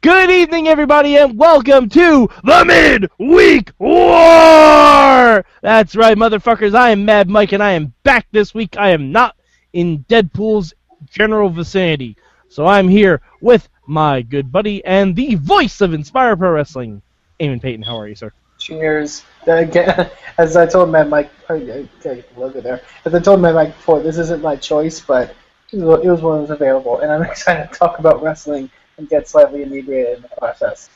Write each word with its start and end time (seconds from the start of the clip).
Good 0.00 0.30
evening, 0.30 0.68
everybody, 0.68 1.16
and 1.16 1.36
welcome 1.36 1.88
to 1.88 2.30
the 2.44 2.64
Midweek 2.64 3.72
War! 3.80 5.44
That's 5.60 5.96
right, 5.96 6.16
motherfuckers. 6.16 6.72
I 6.76 6.90
am 6.90 7.04
Mad 7.04 7.28
Mike, 7.28 7.50
and 7.50 7.60
I 7.60 7.72
am 7.72 7.92
back 8.04 8.28
this 8.30 8.54
week. 8.54 8.76
I 8.78 8.90
am 8.90 9.10
not 9.10 9.34
in 9.72 10.04
Deadpool's 10.08 10.72
general 11.10 11.50
vicinity. 11.50 12.16
So 12.48 12.64
I'm 12.64 12.86
here 12.86 13.20
with 13.40 13.68
my 13.88 14.22
good 14.22 14.52
buddy 14.52 14.84
and 14.84 15.16
the 15.16 15.34
voice 15.34 15.80
of 15.80 15.92
Inspire 15.92 16.36
Pro 16.36 16.52
Wrestling, 16.52 17.02
Eamon 17.40 17.60
Paton. 17.60 17.82
How 17.82 17.98
are 17.98 18.06
you, 18.06 18.14
sir? 18.14 18.32
Cheers. 18.58 19.24
As 19.48 20.56
I 20.56 20.64
told 20.66 20.90
Mad 20.90 21.10
Mike, 21.10 21.32
oh, 21.50 21.54
okay, 21.54 22.24
logo 22.36 22.60
there. 22.60 22.82
As 23.04 23.16
I 23.16 23.18
told 23.18 23.40
Mad 23.40 23.56
Mike 23.56 23.74
before, 23.74 24.00
this 24.00 24.16
isn't 24.18 24.42
my 24.42 24.54
choice, 24.54 25.00
but 25.00 25.34
it 25.72 25.80
was 25.80 26.22
one 26.22 26.36
that 26.36 26.42
was 26.42 26.50
available, 26.50 27.00
and 27.00 27.10
I'm 27.10 27.22
excited 27.28 27.72
to 27.72 27.76
talk 27.76 27.98
about 27.98 28.22
wrestling 28.22 28.70
and 28.98 29.08
get 29.08 29.28
slightly 29.28 29.62
inebriated 29.62 30.16
in 30.16 30.22
the 30.22 30.28
process. 30.28 30.90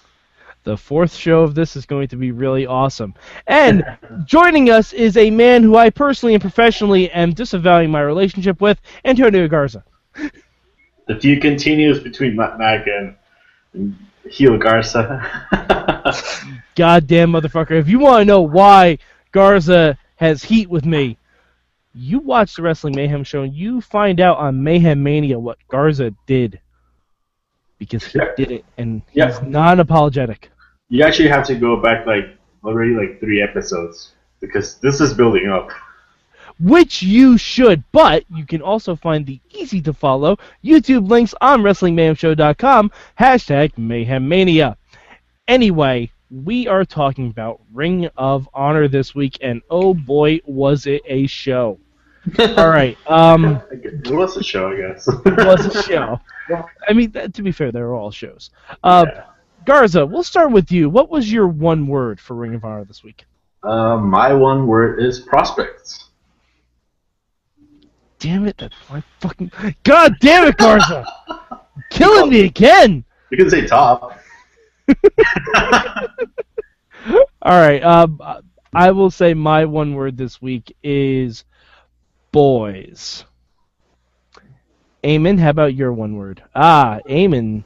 The 0.65 0.77
fourth 0.77 1.15
show 1.15 1.43
of 1.43 1.55
this 1.57 1.75
is 1.75 1.87
going 1.87 2.09
to 2.09 2.17
be 2.17 2.31
really 2.31 2.67
awesome. 2.67 3.15
And 3.47 3.85
joining 4.25 4.71
us 4.71 4.93
is 4.93 5.17
a 5.17 5.31
man 5.31 5.63
who 5.63 5.77
I 5.77 5.91
personally 5.91 6.35
and 6.35 6.41
professionally 6.41 7.11
am 7.11 7.33
disavowing 7.33 7.91
my 7.91 8.03
relationship 8.03 8.61
with, 8.61 8.81
Tonio 9.05 9.49
Garza. 9.49 9.83
The 11.07 11.17
feud 11.19 11.43
continues 11.43 11.99
between 12.01 12.37
Matt 12.37 12.59
Mag 12.59 12.87
and, 12.87 13.17
and 13.75 13.97
Heel 14.31 14.57
Garza. 14.57 15.21
Goddamn 16.77 17.33
motherfucker. 17.33 17.73
If 17.73 17.89
you 17.89 17.99
want 17.99 18.21
to 18.21 18.25
know 18.25 18.43
why 18.43 18.99
Garza 19.33 19.99
has 20.17 20.45
heat 20.45 20.71
with 20.71 20.85
me, 20.87 21.19
you 21.93 22.21
watch 22.21 22.55
the 22.55 22.63
Wrestling 22.63 22.95
Mayhem 22.95 23.25
show 23.25 23.43
and 23.43 23.53
you 23.53 23.81
find 23.81 24.21
out 24.21 24.39
on 24.39 24.63
Mayhem 24.63 25.03
Mania 25.03 25.39
what 25.39 25.59
Garza 25.69 26.15
did. 26.27 26.61
Because 27.83 28.05
he 28.05 28.19
Yeah. 28.21 28.31
did 28.37 28.51
it 28.53 28.65
and 28.79 29.03
he's 29.11 29.43
non 29.43 29.81
apologetic. 29.81 30.51
you 30.89 31.03
actually 31.03 31.29
have 31.37 31.45
to 31.47 31.55
go 31.57 31.73
back 31.83 32.07
like 32.07 32.27
already 32.65 32.95
like 32.95 33.19
three 33.19 33.41
episodes 33.43 34.13
because 34.41 34.79
this 34.85 35.01
is 35.01 35.15
building 35.15 35.49
up. 35.59 35.69
which 36.61 37.03
you 37.03 37.37
should. 37.39 37.83
But 37.91 38.25
you 38.39 38.45
can 38.47 38.63
also 38.63 38.95
find 38.95 39.27
the 39.27 39.41
easy 39.51 39.81
to 39.83 39.93
follow 39.93 40.37
YouTube 40.63 41.09
links 41.09 41.35
on 41.41 41.63
WrestlingMayhemShow.com, 41.63 42.91
hashtag 43.19 43.77
Mayhem 43.77 44.29
Mania. 44.29 44.77
Anyway, 45.49 46.11
we 46.31 46.69
are 46.69 46.85
talking 46.85 47.29
about 47.31 47.61
Ring 47.73 48.09
of 48.17 48.49
Honor 48.55 48.87
this 48.87 49.13
week, 49.15 49.39
and 49.43 49.61
oh 49.71 49.93
boy, 49.95 50.41
was 50.47 50.87
it 50.87 51.03
a 51.07 51.27
show. 51.27 51.79
All 52.39 52.69
right, 52.69 52.97
um, 53.09 53.61
It 53.71 54.11
was 54.11 54.37
a 54.37 54.43
show, 54.43 54.71
I 54.73 54.77
guess. 54.77 55.09
it 55.09 55.25
was 55.47 55.67
a 55.75 55.83
show. 55.83 56.21
I 56.89 56.93
mean, 56.93 57.11
that, 57.13 57.35
to 57.35 57.43
be 57.43 57.53
fair, 57.53 57.73
they're 57.73 57.95
all 57.95 58.11
shows. 58.11 58.51
Uh, 58.85 59.07
Yeah. 59.09 59.25
Garza, 59.65 60.05
we'll 60.05 60.25
start 60.25 60.51
with 60.51 60.73
you. 60.73 60.89
What 60.91 61.09
was 61.09 61.31
your 61.33 61.47
one 61.47 61.87
word 61.87 62.19
for 62.21 62.35
Ring 62.35 62.55
of 62.55 62.65
Honor 62.65 62.85
this 62.85 63.05
week? 63.05 63.25
Uh, 63.63 63.97
my 63.97 64.33
one 64.33 64.67
word 64.67 65.01
is 65.01 65.21
prospects. 65.21 66.07
Damn 68.19 68.47
it, 68.47 68.57
that's 68.59 68.75
my 68.91 69.03
fucking. 69.21 69.53
God 69.85 70.15
damn 70.21 70.49
it, 70.49 70.57
Garza! 70.57 71.05
Killing 71.91 72.31
me 72.31 72.41
again! 72.45 73.05
You 73.31 73.37
can 73.37 73.51
say 73.51 73.67
top. 73.67 74.19
All 77.43 77.59
right. 77.61 77.83
Um, 77.83 78.21
I 78.75 78.91
will 78.93 79.11
say 79.11 79.35
my 79.35 79.65
one 79.65 79.95
word 79.95 80.17
this 80.17 80.41
week 80.41 80.75
is 80.83 81.45
boys. 82.33 83.25
Eamon, 85.05 85.39
how 85.39 85.51
about 85.51 85.75
your 85.75 85.93
one 85.93 86.17
word? 86.17 86.43
Ah, 86.55 87.01
Eamon. 87.09 87.65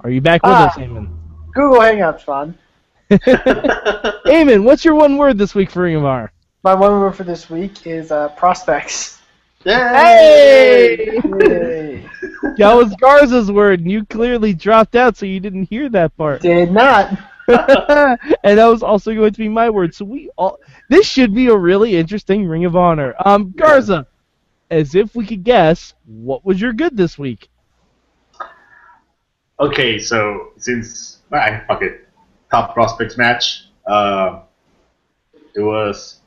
Are 0.00 0.10
you 0.10 0.20
back 0.20 0.42
with 0.42 0.52
Ah. 0.52 0.68
us, 0.68 0.76
Eamon? 0.76 1.08
Google 1.52 1.80
Hangouts 1.80 2.22
fun. 2.22 2.56
Eamon, 3.10 4.62
what's 4.64 4.84
your 4.84 4.94
one 4.94 5.16
word 5.16 5.36
this 5.36 5.54
week 5.54 5.70
for 5.70 5.82
Ring? 5.82 6.00
My 6.62 6.74
one 6.74 7.00
word 7.00 7.16
for 7.16 7.24
this 7.24 7.50
week 7.50 7.86
is 7.86 8.12
uh, 8.12 8.28
prospects. 8.30 9.20
Yay! 9.64 11.20
Yay. 11.40 12.08
That 12.56 12.74
was 12.74 12.94
Garza's 12.96 13.50
word, 13.52 13.80
and 13.80 13.90
you 13.90 14.06
clearly 14.06 14.54
dropped 14.54 14.96
out, 14.96 15.16
so 15.16 15.26
you 15.26 15.40
didn't 15.40 15.64
hear 15.64 15.88
that 15.90 16.16
part. 16.16 16.40
Did 16.42 16.72
not. 16.72 17.12
and 18.44 18.58
that 18.58 18.66
was 18.66 18.82
also 18.82 19.14
going 19.14 19.32
to 19.32 19.38
be 19.38 19.48
my 19.48 19.70
word. 19.70 19.94
So 19.94 20.04
we 20.04 20.30
all 20.36 20.58
this 20.88 21.06
should 21.06 21.34
be 21.34 21.48
a 21.48 21.56
really 21.56 21.96
interesting 21.96 22.46
Ring 22.46 22.64
of 22.64 22.76
Honor. 22.76 23.14
Um, 23.24 23.52
Garza, 23.56 24.06
as 24.70 24.94
if 24.94 25.14
we 25.14 25.26
could 25.26 25.44
guess, 25.44 25.94
what 26.06 26.44
was 26.44 26.60
your 26.60 26.72
good 26.72 26.96
this 26.96 27.18
week? 27.18 27.48
Okay, 29.58 29.98
so 29.98 30.52
since 30.56 31.18
ah, 31.32 31.62
fuck 31.66 31.82
it, 31.82 32.08
top 32.50 32.74
prospects 32.74 33.16
match. 33.18 33.66
Uh, 33.86 34.42
it 35.54 35.60
was 35.60 36.20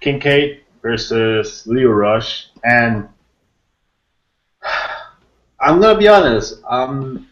Kincaid 0.00 0.62
versus 0.80 1.66
Leo 1.66 1.90
Rush, 1.90 2.48
and 2.64 3.08
I'm 5.60 5.80
gonna 5.80 5.98
be 5.98 6.08
honest. 6.08 6.60
I'm 6.68 7.28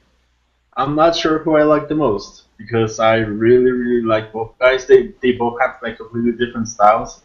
I'm 0.76 0.94
not 0.94 1.16
sure 1.16 1.38
who 1.38 1.56
I 1.56 1.62
like 1.64 1.88
the 1.88 1.94
most 1.94 2.44
because 2.56 2.98
I 3.00 3.16
really 3.18 3.70
really 3.70 4.02
like 4.02 4.32
both 4.32 4.52
guys. 4.58 4.86
They 4.86 5.14
they 5.22 5.32
both 5.32 5.60
have 5.60 5.76
like 5.82 5.96
completely 5.98 6.32
different 6.32 6.68
styles. 6.68 7.22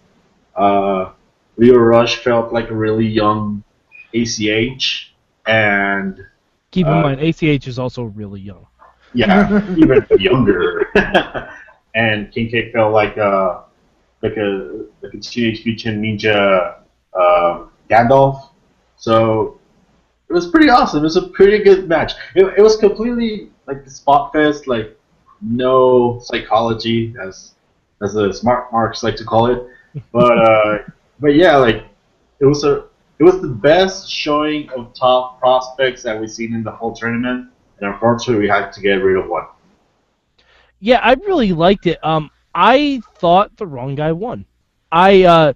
Uh, 0.55 1.11
Leo 1.57 1.77
Rush 1.77 2.17
felt 2.23 2.53
like 2.53 2.69
a 2.69 2.75
really 2.75 3.05
young 3.07 3.63
ACH, 4.13 5.15
and 5.45 6.19
Keep 6.71 6.89
in 6.89 6.97
Uh, 6.97 7.01
mind, 7.01 7.19
ACH 7.21 7.67
is 7.67 7.79
also 7.79 8.03
really 8.03 8.41
young. 8.41 8.65
yeah, 9.13 9.49
even 9.75 10.05
younger. 10.17 10.87
and 11.95 12.31
Kincaid 12.31 12.71
felt 12.73 12.93
like 12.93 13.17
a 13.17 13.63
like 14.21 14.37
a 14.37 14.85
like 15.01 15.13
a 15.13 15.17
Teenage 15.19 15.65
Mutant 15.65 16.01
Ninja 16.01 16.81
uh, 17.13 17.65
Gandalf. 17.89 18.49
So 18.97 19.59
it 20.29 20.33
was 20.33 20.47
pretty 20.47 20.69
awesome. 20.69 20.99
It 20.99 21.03
was 21.03 21.17
a 21.17 21.27
pretty 21.29 21.63
good 21.63 21.87
match. 21.87 22.13
It, 22.35 22.45
it 22.57 22.61
was 22.61 22.77
completely 22.77 23.49
like 23.67 23.83
the 23.83 23.91
spot 23.91 24.33
fest, 24.33 24.67
like 24.67 24.97
no 25.41 26.19
psychology, 26.23 27.15
as 27.21 27.53
as 28.01 28.13
the 28.13 28.33
smart 28.33 28.71
marks 28.71 29.03
like 29.03 29.15
to 29.17 29.25
call 29.25 29.47
it. 29.47 29.67
But 30.11 30.37
uh, 30.37 30.77
but 31.19 31.35
yeah, 31.35 31.57
like 31.57 31.85
it 32.39 32.45
was 32.45 32.63
a 32.63 32.85
it 33.19 33.23
was 33.23 33.41
the 33.41 33.47
best 33.47 34.09
showing 34.09 34.69
of 34.71 34.93
top 34.93 35.39
prospects 35.39 36.03
that 36.03 36.19
we've 36.19 36.31
seen 36.31 36.53
in 36.53 36.63
the 36.63 36.71
whole 36.71 36.93
tournament, 36.93 37.49
and 37.79 37.93
unfortunately 37.93 38.41
we 38.41 38.49
had 38.49 38.71
to 38.71 38.81
get 38.81 38.95
rid 38.95 39.17
of 39.17 39.29
one. 39.29 39.45
Yeah, 40.79 40.99
I 41.01 41.13
really 41.13 41.53
liked 41.53 41.87
it. 41.87 42.03
Um, 42.03 42.29
I 42.53 43.01
thought 43.15 43.55
the 43.57 43.67
wrong 43.67 43.95
guy 43.95 44.11
won. 44.11 44.45
I 44.91 45.23
uh, 45.23 45.53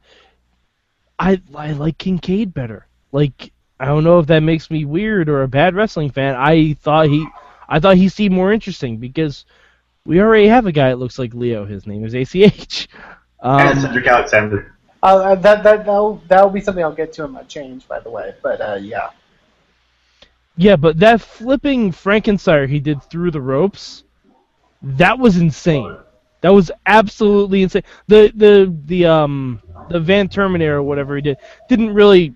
I 1.18 1.41
I 1.56 1.74
like 1.74 1.97
Kincaid 1.97 2.53
better. 2.53 2.88
Like 3.12 3.52
I 3.79 3.85
don't 3.85 4.03
know 4.03 4.19
if 4.19 4.28
that 4.28 4.41
makes 4.41 4.69
me 4.69 4.85
weird 4.85 5.29
or 5.29 5.44
a 5.44 5.47
bad 5.47 5.75
wrestling 5.75 6.12
fan. 6.12 6.35
I 6.35 6.73
thought 6.73 7.07
he 7.07 7.28
I 7.67 7.79
thought 7.79 7.97
he 7.97 8.09
seemed 8.09 8.35
more 8.35 8.51
interesting 8.51 8.97
because 8.97 9.46
we 10.05 10.22
already 10.22 10.47
have 10.47 10.66
a 10.66 10.72
guy 10.72 10.90
that 10.90 10.97
looks 10.97 11.20
like 11.20 11.34
Leo. 11.34 11.66
His 11.66 11.87
name 11.87 12.03
is 12.05 12.14
ACH. 12.14 12.87
and 13.58 13.78
Um, 13.78 13.79
Cedric 13.79 14.08
Alexander. 14.08 14.76
Uh, 15.02 15.35
that 15.35 15.64
that 15.64 15.85
that'll, 15.85 16.22
that'll 16.28 16.49
be 16.49 16.61
something 16.61 16.84
I'll 16.84 16.91
get 16.93 17.14
to 17.14 17.23
in 17.26 17.31
my 17.31 17.43
change, 17.43 17.87
by 17.87 17.99
the 17.99 18.09
way. 18.09 18.35
But 18.43 18.61
uh, 18.61 18.79
yeah, 18.81 19.09
yeah, 20.58 20.75
but 20.75 20.99
that 20.99 21.22
flipping 21.22 21.91
Frankenstein 21.91 22.67
he 22.67 22.79
did 22.79 23.02
through 23.03 23.32
the 23.32 23.41
ropes, 23.41 24.03
that 24.82 25.17
was 25.17 25.37
insane. 25.37 25.97
That 26.41 26.53
was 26.53 26.72
absolutely 26.85 27.64
insane. 27.64 27.84
The 28.08 28.32
the 28.35 28.75
the 28.85 29.05
um 29.05 29.61
the 29.90 29.99
Van 29.99 30.28
Terminator 30.29 30.78
or 30.78 30.84
whatever 30.84 31.16
he 31.16 31.22
did 31.22 31.37
didn't 31.70 31.93
really. 31.93 32.35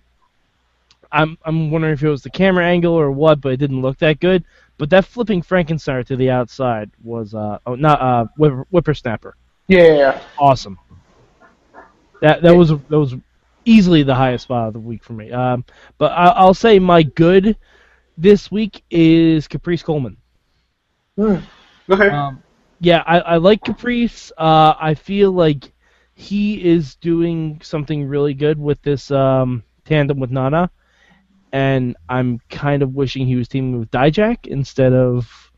I'm 1.13 1.37
I'm 1.45 1.71
wondering 1.71 1.93
if 1.93 2.03
it 2.03 2.09
was 2.09 2.23
the 2.23 2.29
camera 2.29 2.65
angle 2.65 2.93
or 2.93 3.11
what, 3.11 3.39
but 3.39 3.53
it 3.53 3.57
didn't 3.57 3.81
look 3.81 3.99
that 3.99 4.19
good. 4.19 4.43
But 4.77 4.89
that 4.89 5.05
flipping 5.05 5.41
Frankenstein 5.41 6.03
to 6.05 6.15
the 6.15 6.29
outside 6.29 6.91
was 7.03 7.33
uh 7.33 7.59
oh 7.65 7.75
not 7.75 8.01
uh 8.01 8.25
whipper, 8.37 8.65
whippersnapper 8.71 9.35
yeah, 9.67 9.83
yeah, 9.83 9.93
yeah. 9.95 10.21
awesome. 10.37 10.77
That 12.21 12.41
that 12.41 12.55
was 12.55 12.69
that 12.69 12.99
was 12.99 13.15
easily 13.65 14.03
the 14.03 14.15
highest 14.15 14.45
spot 14.45 14.67
of 14.67 14.73
the 14.73 14.79
week 14.79 15.03
for 15.03 15.13
me. 15.13 15.31
Um, 15.31 15.65
but 15.97 16.11
I, 16.11 16.27
I'll 16.27 16.53
say 16.53 16.79
my 16.79 17.03
good 17.03 17.57
this 18.17 18.51
week 18.51 18.83
is 18.89 19.47
Caprice 19.47 19.83
Coleman. 19.83 20.17
Hmm. 21.15 21.37
Okay. 21.89 22.09
Um, 22.09 22.43
yeah, 22.79 23.03
I, 23.05 23.19
I 23.19 23.37
like 23.37 23.63
Caprice. 23.63 24.31
Uh, 24.37 24.73
I 24.79 24.93
feel 24.93 25.31
like 25.31 25.71
he 26.15 26.63
is 26.63 26.95
doing 26.95 27.59
something 27.63 28.07
really 28.07 28.33
good 28.33 28.59
with 28.59 28.81
this 28.81 29.09
um, 29.11 29.63
tandem 29.85 30.19
with 30.19 30.31
Nana, 30.31 30.69
and 31.53 31.95
I'm 32.09 32.39
kind 32.49 32.81
of 32.83 32.95
wishing 32.95 33.25
he 33.27 33.35
was 33.37 33.47
teaming 33.47 33.79
with 33.79 33.91
Dijak 33.91 34.47
instead 34.47 34.91
of 34.91 35.51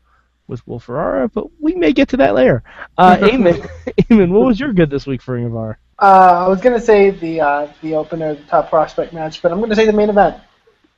with 0.46 0.64
Will 0.68 0.78
Ferrara, 0.78 1.28
but 1.28 1.46
we 1.60 1.74
may 1.74 1.92
get 1.92 2.10
to 2.10 2.18
that 2.18 2.34
later. 2.34 2.62
Uh, 2.96 3.16
Eamon, 3.20 3.68
Eamon, 4.02 4.28
what 4.30 4.44
was 4.46 4.60
your 4.60 4.72
good 4.72 4.90
this 4.90 5.06
week 5.06 5.20
for 5.22 5.34
Ring 5.34 5.46
of 5.46 5.56
Honor? 5.56 5.78
Uh, 6.00 6.44
I 6.44 6.48
was 6.48 6.60
gonna 6.60 6.78
say 6.80 7.10
the 7.10 7.40
uh, 7.40 7.72
the 7.82 7.94
opener, 7.94 8.34
the 8.34 8.42
top 8.42 8.68
prospect 8.68 9.12
match, 9.14 9.40
but 9.42 9.50
I'm 9.50 9.58
gonna 9.60 9.74
say 9.74 9.86
the 9.86 9.92
main 9.94 10.10
event. 10.10 10.36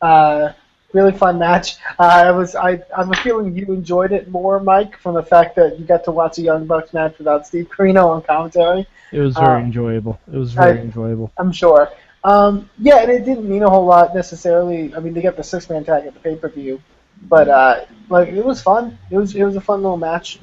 Uh, 0.03 0.53
really 0.93 1.13
fun 1.13 1.39
match. 1.39 1.77
Uh, 1.99 2.03
I 2.03 2.31
was 2.33 2.57
I 2.57 2.83
I'm 2.97 3.13
feeling 3.15 3.57
you 3.57 3.67
enjoyed 3.67 4.11
it 4.13 4.29
more, 4.29 4.59
Mike, 4.59 4.99
from 4.99 5.15
the 5.15 5.23
fact 5.23 5.55
that 5.57 5.79
you 5.79 5.85
got 5.87 6.03
to 6.05 6.11
watch 6.11 6.39
a 6.39 6.43
Young 6.43 6.67
Bucks 6.67 6.93
match 6.93 7.17
without 7.19 7.47
Steve 7.47 7.69
Corino 7.75 8.09
on 8.09 8.23
commentary. 8.23 8.87
It 9.13 9.21
was 9.21 9.35
very 9.37 9.63
Uh, 9.63 9.65
enjoyable. 9.65 10.19
It 10.33 10.37
was 10.37 10.53
very 10.53 10.79
I- 10.81 10.83
enjoyable. 10.83 11.31
I'm 11.39 11.53
sure. 11.53 11.89
Um, 12.29 12.69
yeah, 12.79 12.99
and 12.99 13.11
it 13.11 13.25
didn't 13.25 13.49
mean 13.49 13.63
a 13.63 13.71
whole 13.71 13.87
lot 13.87 14.15
necessarily. 14.15 14.95
I 14.95 15.01
mean, 15.01 15.15
they 15.15 15.23
got 15.23 15.37
the 15.37 15.43
six 15.43 15.71
man 15.71 15.83
tag 15.83 16.05
at 16.05 16.13
the 16.13 16.21
pay 16.21 16.37
per 16.37 16.51
view, 16.51 16.83
but 17.23 17.49
uh, 17.49 17.87
like 18.11 18.29
it 18.29 18.45
was 18.45 18.61
fun. 18.61 18.99
It 19.11 19.17
was 19.17 19.35
it 19.35 19.45
was 19.45 19.57
a 19.57 19.63
fun 19.63 19.83
little 19.83 19.97
match. 19.97 20.39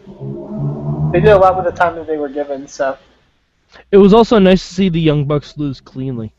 They 1.11 1.19
did 1.19 1.29
a 1.29 1.37
lot 1.37 1.55
with 1.55 1.65
the 1.65 1.71
time 1.71 1.95
that 1.97 2.07
they 2.07 2.17
were 2.17 2.29
given, 2.29 2.67
so 2.67 2.97
It 3.91 3.97
was 3.97 4.13
also 4.15 4.39
nice 4.39 4.67
to 4.67 4.73
see 4.73 4.89
the 4.89 4.99
Young 4.99 5.25
Bucks 5.25 5.57
lose 5.57 5.79
cleanly 5.79 6.33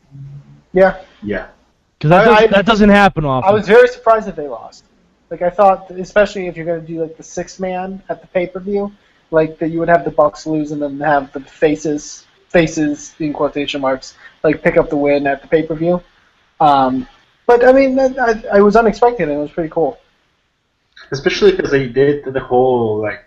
yeah. 0.73 1.01
yeah. 1.23 1.47
because 1.97 2.09
that, 2.09 2.25
does, 2.25 2.37
I- 2.37 2.47
that 2.47 2.65
doesn't 2.65 2.89
happen 2.89 3.25
often. 3.25 3.49
I 3.49 3.53
was 3.53 3.67
very 3.67 3.87
surprised 3.87 4.27
that 4.27 4.35
they 4.35 4.47
lost. 4.49 4.83
Like 5.29 5.41
I 5.41 5.49
thought, 5.49 5.89
especially 5.91 6.47
if 6.47 6.57
you're 6.57 6.65
going 6.65 6.81
to 6.81 6.87
do 6.87 7.01
like 7.01 7.17
the 7.17 7.23
six 7.23 7.59
man 7.59 8.03
at 8.09 8.21
the 8.21 8.27
pay 8.27 8.47
per 8.47 8.59
view, 8.59 8.91
like 9.31 9.59
that 9.59 9.69
you 9.69 9.79
would 9.79 9.89
have 9.89 10.05
the 10.05 10.11
Bucks 10.11 10.45
lose 10.45 10.71
and 10.71 10.81
then 10.81 10.99
have 10.99 11.31
the 11.31 11.39
faces 11.39 12.26
faces 12.57 13.13
in 13.19 13.33
quotation 13.33 13.79
marks 13.81 14.15
like 14.43 14.63
pick 14.63 14.77
up 14.77 14.89
the 14.89 14.97
win 14.97 15.27
at 15.27 15.43
the 15.43 15.47
pay 15.47 15.61
per 15.61 15.75
view. 15.75 16.01
Um, 16.59 17.07
but 17.45 17.63
I 17.63 17.71
mean, 17.71 17.99
I, 17.99 18.43
I 18.53 18.61
was 18.61 18.75
unexpected 18.75 19.29
and 19.29 19.37
it 19.37 19.41
was 19.41 19.51
pretty 19.51 19.69
cool. 19.69 19.99
Especially 21.11 21.51
because 21.51 21.69
they 21.69 21.87
did 21.87 22.25
the 22.25 22.39
whole 22.39 22.99
like 22.99 23.25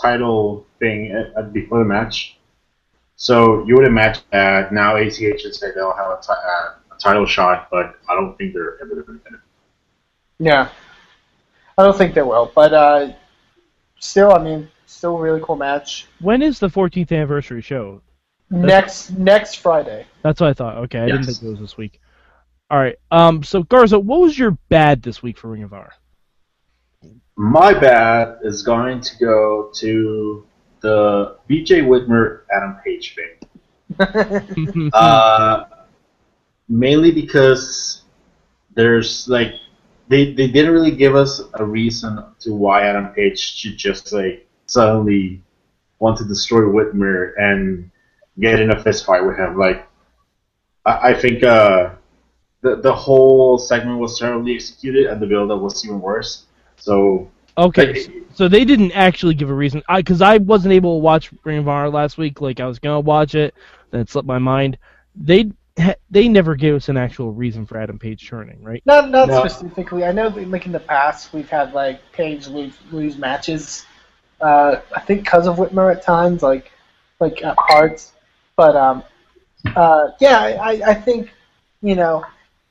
title 0.00 0.66
thing 0.80 1.12
at, 1.12 1.26
at 1.36 1.52
before 1.52 1.80
the 1.80 1.84
match. 1.84 2.38
So 3.16 3.64
you 3.66 3.74
would 3.76 3.86
imagine 3.86 4.22
that 4.32 4.72
now 4.72 4.96
ACH 4.96 5.20
and 5.20 5.54
say 5.54 5.68
they'll 5.74 5.96
have 6.02 6.06
a, 6.06 6.32
uh, 6.32 6.74
a 6.94 6.98
title 6.98 7.26
shot, 7.26 7.68
but 7.70 7.96
I 8.08 8.14
don't 8.14 8.36
think 8.38 8.54
they're 8.54 8.80
ever 8.82 9.02
going 9.02 9.18
to. 9.18 9.24
Win 9.24 9.34
it. 9.34 9.40
Yeah, 10.38 10.68
I 11.78 11.82
don't 11.84 11.96
think 11.96 12.14
they 12.14 12.22
will, 12.22 12.52
but 12.54 12.74
uh, 12.74 13.12
still, 13.98 14.32
I 14.34 14.42
mean, 14.42 14.68
still 14.86 15.16
a 15.16 15.20
really 15.20 15.40
cool 15.42 15.56
match. 15.56 16.06
when 16.20 16.42
is 16.42 16.58
the 16.58 16.68
14th 16.68 17.10
anniversary 17.12 17.62
show? 17.62 18.02
Next 18.50 19.10
next 19.10 19.56
Friday. 19.56 20.06
That's 20.22 20.40
what 20.40 20.50
I 20.50 20.54
thought. 20.54 20.76
Okay, 20.84 21.00
I 21.00 21.06
didn't 21.06 21.24
think 21.24 21.42
it 21.42 21.48
was 21.48 21.60
this 21.60 21.76
week. 21.76 22.00
All 22.70 22.78
right. 22.78 22.96
Um. 23.10 23.42
So 23.42 23.62
Garza, 23.62 23.98
what 23.98 24.20
was 24.20 24.38
your 24.38 24.52
bad 24.68 25.02
this 25.02 25.22
week 25.22 25.38
for 25.38 25.48
Ring 25.48 25.64
of 25.64 25.72
Honor? 25.72 25.92
My 27.36 27.74
bad 27.74 28.38
is 28.42 28.62
going 28.62 29.00
to 29.00 29.18
go 29.18 29.70
to 29.74 30.46
the 30.80 31.38
BJ 31.50 31.82
Whitmer 31.82 32.42
Adam 32.54 32.78
Page 32.84 33.16
thing. 33.16 34.90
uh, 34.92 35.64
mainly 36.68 37.10
because 37.10 38.02
there's 38.74 39.28
like 39.28 39.52
they 40.08 40.32
they 40.32 40.46
didn't 40.46 40.72
really 40.72 40.94
give 40.94 41.16
us 41.16 41.42
a 41.54 41.64
reason 41.64 42.22
to 42.40 42.54
why 42.54 42.86
Adam 42.86 43.08
Page 43.08 43.38
should 43.38 43.76
just 43.76 44.12
like 44.12 44.48
suddenly 44.66 45.42
want 45.98 46.18
to 46.18 46.24
destroy 46.24 46.62
Whitmer 46.62 47.32
and 47.38 47.90
get 48.38 48.60
in 48.60 48.70
a 48.70 48.82
fist 48.82 49.04
fight 49.06 49.24
with 49.24 49.36
him. 49.36 49.56
Like 49.58 49.86
I, 50.84 51.10
I 51.10 51.14
think 51.14 51.42
uh, 51.42 51.90
the 52.62 52.76
the 52.76 52.94
whole 52.94 53.58
segment 53.58 53.98
was 53.98 54.18
terribly 54.18 54.54
executed 54.54 55.06
and 55.06 55.20
the 55.20 55.26
build 55.26 55.50
up 55.50 55.60
was 55.60 55.84
even 55.84 56.00
worse. 56.00 56.44
So 56.76 57.30
okay. 57.58 57.92
Like, 57.92 57.96
so- 58.02 58.12
So 58.34 58.48
they 58.48 58.64
didn't 58.66 58.92
actually 58.92 59.34
give 59.34 59.48
a 59.48 59.54
reason. 59.54 59.82
I 59.88 60.00
because 60.00 60.20
I 60.20 60.36
wasn't 60.38 60.74
able 60.74 60.96
to 60.98 61.02
watch 61.02 61.30
Ring 61.44 61.58
of 61.58 61.68
Honor 61.68 61.88
last 61.88 62.18
week. 62.18 62.40
Like 62.42 62.60
I 62.60 62.66
was 62.66 62.78
gonna 62.78 63.00
watch 63.00 63.34
it, 63.34 63.54
then 63.90 64.00
it 64.02 64.10
slipped 64.10 64.28
my 64.28 64.38
mind. 64.38 64.76
They 65.14 65.50
they 66.10 66.28
never 66.28 66.54
gave 66.54 66.74
us 66.74 66.88
an 66.90 66.96
actual 66.98 67.32
reason 67.32 67.64
for 67.66 67.78
Adam 67.78 67.98
Page 67.98 68.28
turning, 68.28 68.62
right? 68.62 68.82
Not 68.84 69.10
not 69.10 69.28
No. 69.28 69.40
specifically. 69.46 70.04
I 70.04 70.12
know 70.12 70.28
that 70.28 70.48
like 70.50 70.66
in 70.66 70.72
the 70.72 70.80
past 70.80 71.32
we've 71.32 71.48
had 71.48 71.72
like 71.72 72.00
Page 72.12 72.46
lose 72.46 72.74
lose 72.90 73.16
matches. 73.16 73.86
Uh, 74.38 74.76
I 74.94 75.00
think 75.00 75.22
because 75.24 75.46
of 75.46 75.56
Whitmer 75.56 75.90
at 75.94 76.02
times, 76.02 76.42
like 76.42 76.70
like 77.20 77.42
at 77.42 77.56
parts. 77.56 78.12
But 78.56 78.74
um, 78.76 79.04
uh, 79.74 80.08
yeah, 80.20 80.58
I, 80.60 80.80
I 80.86 80.94
think 80.94 81.30
you 81.82 81.94
know 81.94 82.24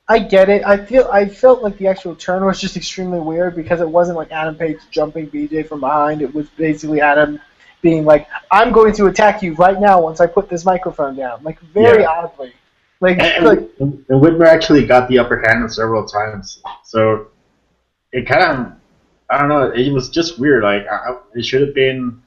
I 0.08 0.20
get 0.20 0.50
it. 0.50 0.66
I 0.66 0.78
feel 0.78 1.08
I 1.12 1.28
felt 1.28 1.64
like 1.64 1.78
the 1.78 1.88
actual 1.88 2.16
turn 2.16 2.44
was 2.46 2.60
just 2.60 2.78
extremely 2.78 3.20
weird 3.20 3.56
because 3.56 3.82
it 3.82 3.90
wasn't 3.90 4.18
like 4.18 4.32
Adam 4.32 4.56
Page 4.56 4.80
jumping 4.92 5.28
BJ 5.30 5.68
from 5.68 5.80
behind. 5.80 6.22
It 6.22 6.34
was 6.34 6.48
basically 6.50 7.02
Adam 7.02 7.40
being 7.82 8.06
like, 8.06 8.28
"I'm 8.52 8.72
going 8.72 8.94
to 8.94 9.06
attack 9.08 9.42
you 9.42 9.54
right 9.56 9.80
now 9.80 10.02
once 10.02 10.20
I 10.20 10.28
put 10.28 10.50
this 10.50 10.66
microphone 10.66 11.16
down." 11.16 11.44
Like 11.44 11.60
very 11.60 12.02
Yeah. 12.02 12.10
oddly. 12.10 12.54
Like, 13.02 13.20
and, 13.20 13.46
like 13.46 13.60
and, 13.80 14.06
Whitmer 14.08 14.48
actually 14.48 14.86
got 14.86 15.10
the 15.10 15.20
upper 15.20 15.44
hand 15.46 15.72
several 15.72 16.06
times. 16.06 16.64
So 16.84 17.28
it 18.14 18.26
kind 18.26 18.44
of, 18.44 18.74
I 19.30 19.38
don't 19.38 19.50
know, 19.50 19.70
it 19.72 19.92
was 19.92 20.10
just 20.10 20.40
weird. 20.40 20.64
Like 20.64 20.88
I- 20.90 21.18
it 21.34 21.46
should 21.46 21.62
have 21.62 21.76
been 21.76 22.22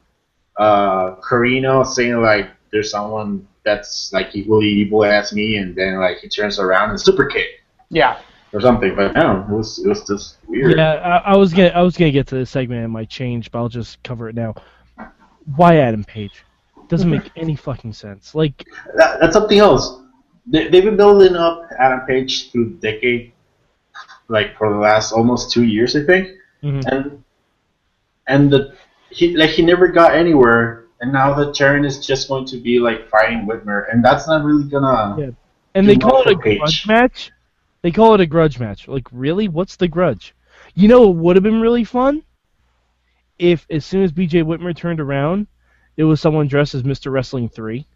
uh, 0.58 1.16
Corino 1.16 1.86
saying 1.86 2.20
like, 2.20 2.50
"There's 2.70 2.90
someone 2.90 3.46
that's 3.64 4.12
like 4.12 4.34
equally 4.34 4.68
evil 4.68 5.04
as 5.04 5.32
me," 5.32 5.56
and 5.56 5.74
then 5.74 5.98
like 5.98 6.18
he 6.18 6.28
turns 6.28 6.58
around 6.58 6.90
and 6.90 7.00
super 7.00 7.26
kick 7.26 7.46
yeah. 7.90 8.20
or 8.52 8.60
something. 8.60 8.94
But 8.94 9.14
no, 9.14 9.40
it 9.40 9.48
was 9.48 9.78
it 9.78 9.88
was 9.88 10.04
just 10.04 10.38
weird. 10.46 10.76
Yeah, 10.76 10.94
I, 10.94 11.32
I 11.32 11.36
was 11.36 11.52
gonna 11.52 11.68
I 11.68 11.82
was 11.82 11.96
gonna 11.96 12.10
get 12.10 12.26
to 12.28 12.36
this 12.36 12.50
segment. 12.50 12.84
It 12.84 12.88
my 12.88 13.04
change, 13.04 13.50
but 13.50 13.58
I'll 13.58 13.68
just 13.68 14.02
cover 14.02 14.28
it 14.28 14.34
now. 14.34 14.54
Why 15.56 15.78
Adam 15.78 16.04
Page? 16.04 16.44
Doesn't 16.88 17.10
make 17.10 17.30
any 17.36 17.54
fucking 17.54 17.92
sense. 17.92 18.34
Like 18.34 18.66
That, 18.96 19.20
that's 19.20 19.34
something 19.34 19.58
else. 19.58 20.00
They, 20.46 20.68
they've 20.68 20.84
been 20.84 20.96
building 20.96 21.36
up 21.36 21.68
Adam 21.78 22.00
Page 22.06 22.50
through 22.50 22.70
the 22.70 22.92
decade, 22.92 23.32
like 24.28 24.56
for 24.56 24.72
the 24.72 24.78
last 24.78 25.12
almost 25.12 25.52
two 25.52 25.64
years, 25.64 25.94
I 25.94 26.04
think. 26.04 26.28
mhm. 26.62 26.84
and 26.90 27.24
and 28.26 28.50
the 28.50 28.74
he 29.10 29.36
like 29.36 29.50
he 29.50 29.62
never 29.62 29.88
got 29.88 30.14
anywhere, 30.14 30.84
and 31.00 31.12
now 31.12 31.34
the 31.34 31.52
turn 31.52 31.84
is 31.84 32.04
just 32.06 32.28
going 32.28 32.44
to 32.46 32.56
be 32.58 32.78
like 32.78 33.08
fighting 33.08 33.46
Whitmer, 33.46 33.92
and 33.92 34.04
that's 34.04 34.26
not 34.26 34.44
really 34.44 34.64
gonna. 34.64 35.20
Yeah. 35.20 35.30
and 35.74 35.88
they 35.88 35.96
call 35.96 36.22
it 36.22 36.32
a 36.34 36.38
Page. 36.38 36.58
grudge 36.58 36.86
match. 36.86 37.30
They 37.82 37.90
call 37.90 38.14
it 38.14 38.20
a 38.20 38.26
grudge 38.26 38.58
match. 38.58 38.88
Like 38.88 39.06
really, 39.12 39.48
what's 39.48 39.76
the 39.76 39.88
grudge? 39.88 40.34
You 40.74 40.88
know, 40.88 41.10
it 41.10 41.16
would 41.16 41.36
have 41.36 41.42
been 41.42 41.60
really 41.60 41.84
fun 41.84 42.22
if 43.38 43.66
as 43.70 43.84
soon 43.84 44.02
as 44.02 44.12
BJ 44.12 44.44
Whitmer 44.44 44.74
turned 44.74 45.00
around, 45.00 45.46
it 45.96 46.04
was 46.04 46.20
someone 46.20 46.48
dressed 46.48 46.74
as 46.74 46.82
Mr. 46.82 47.10
Wrestling 47.10 47.48
Three, 47.48 47.86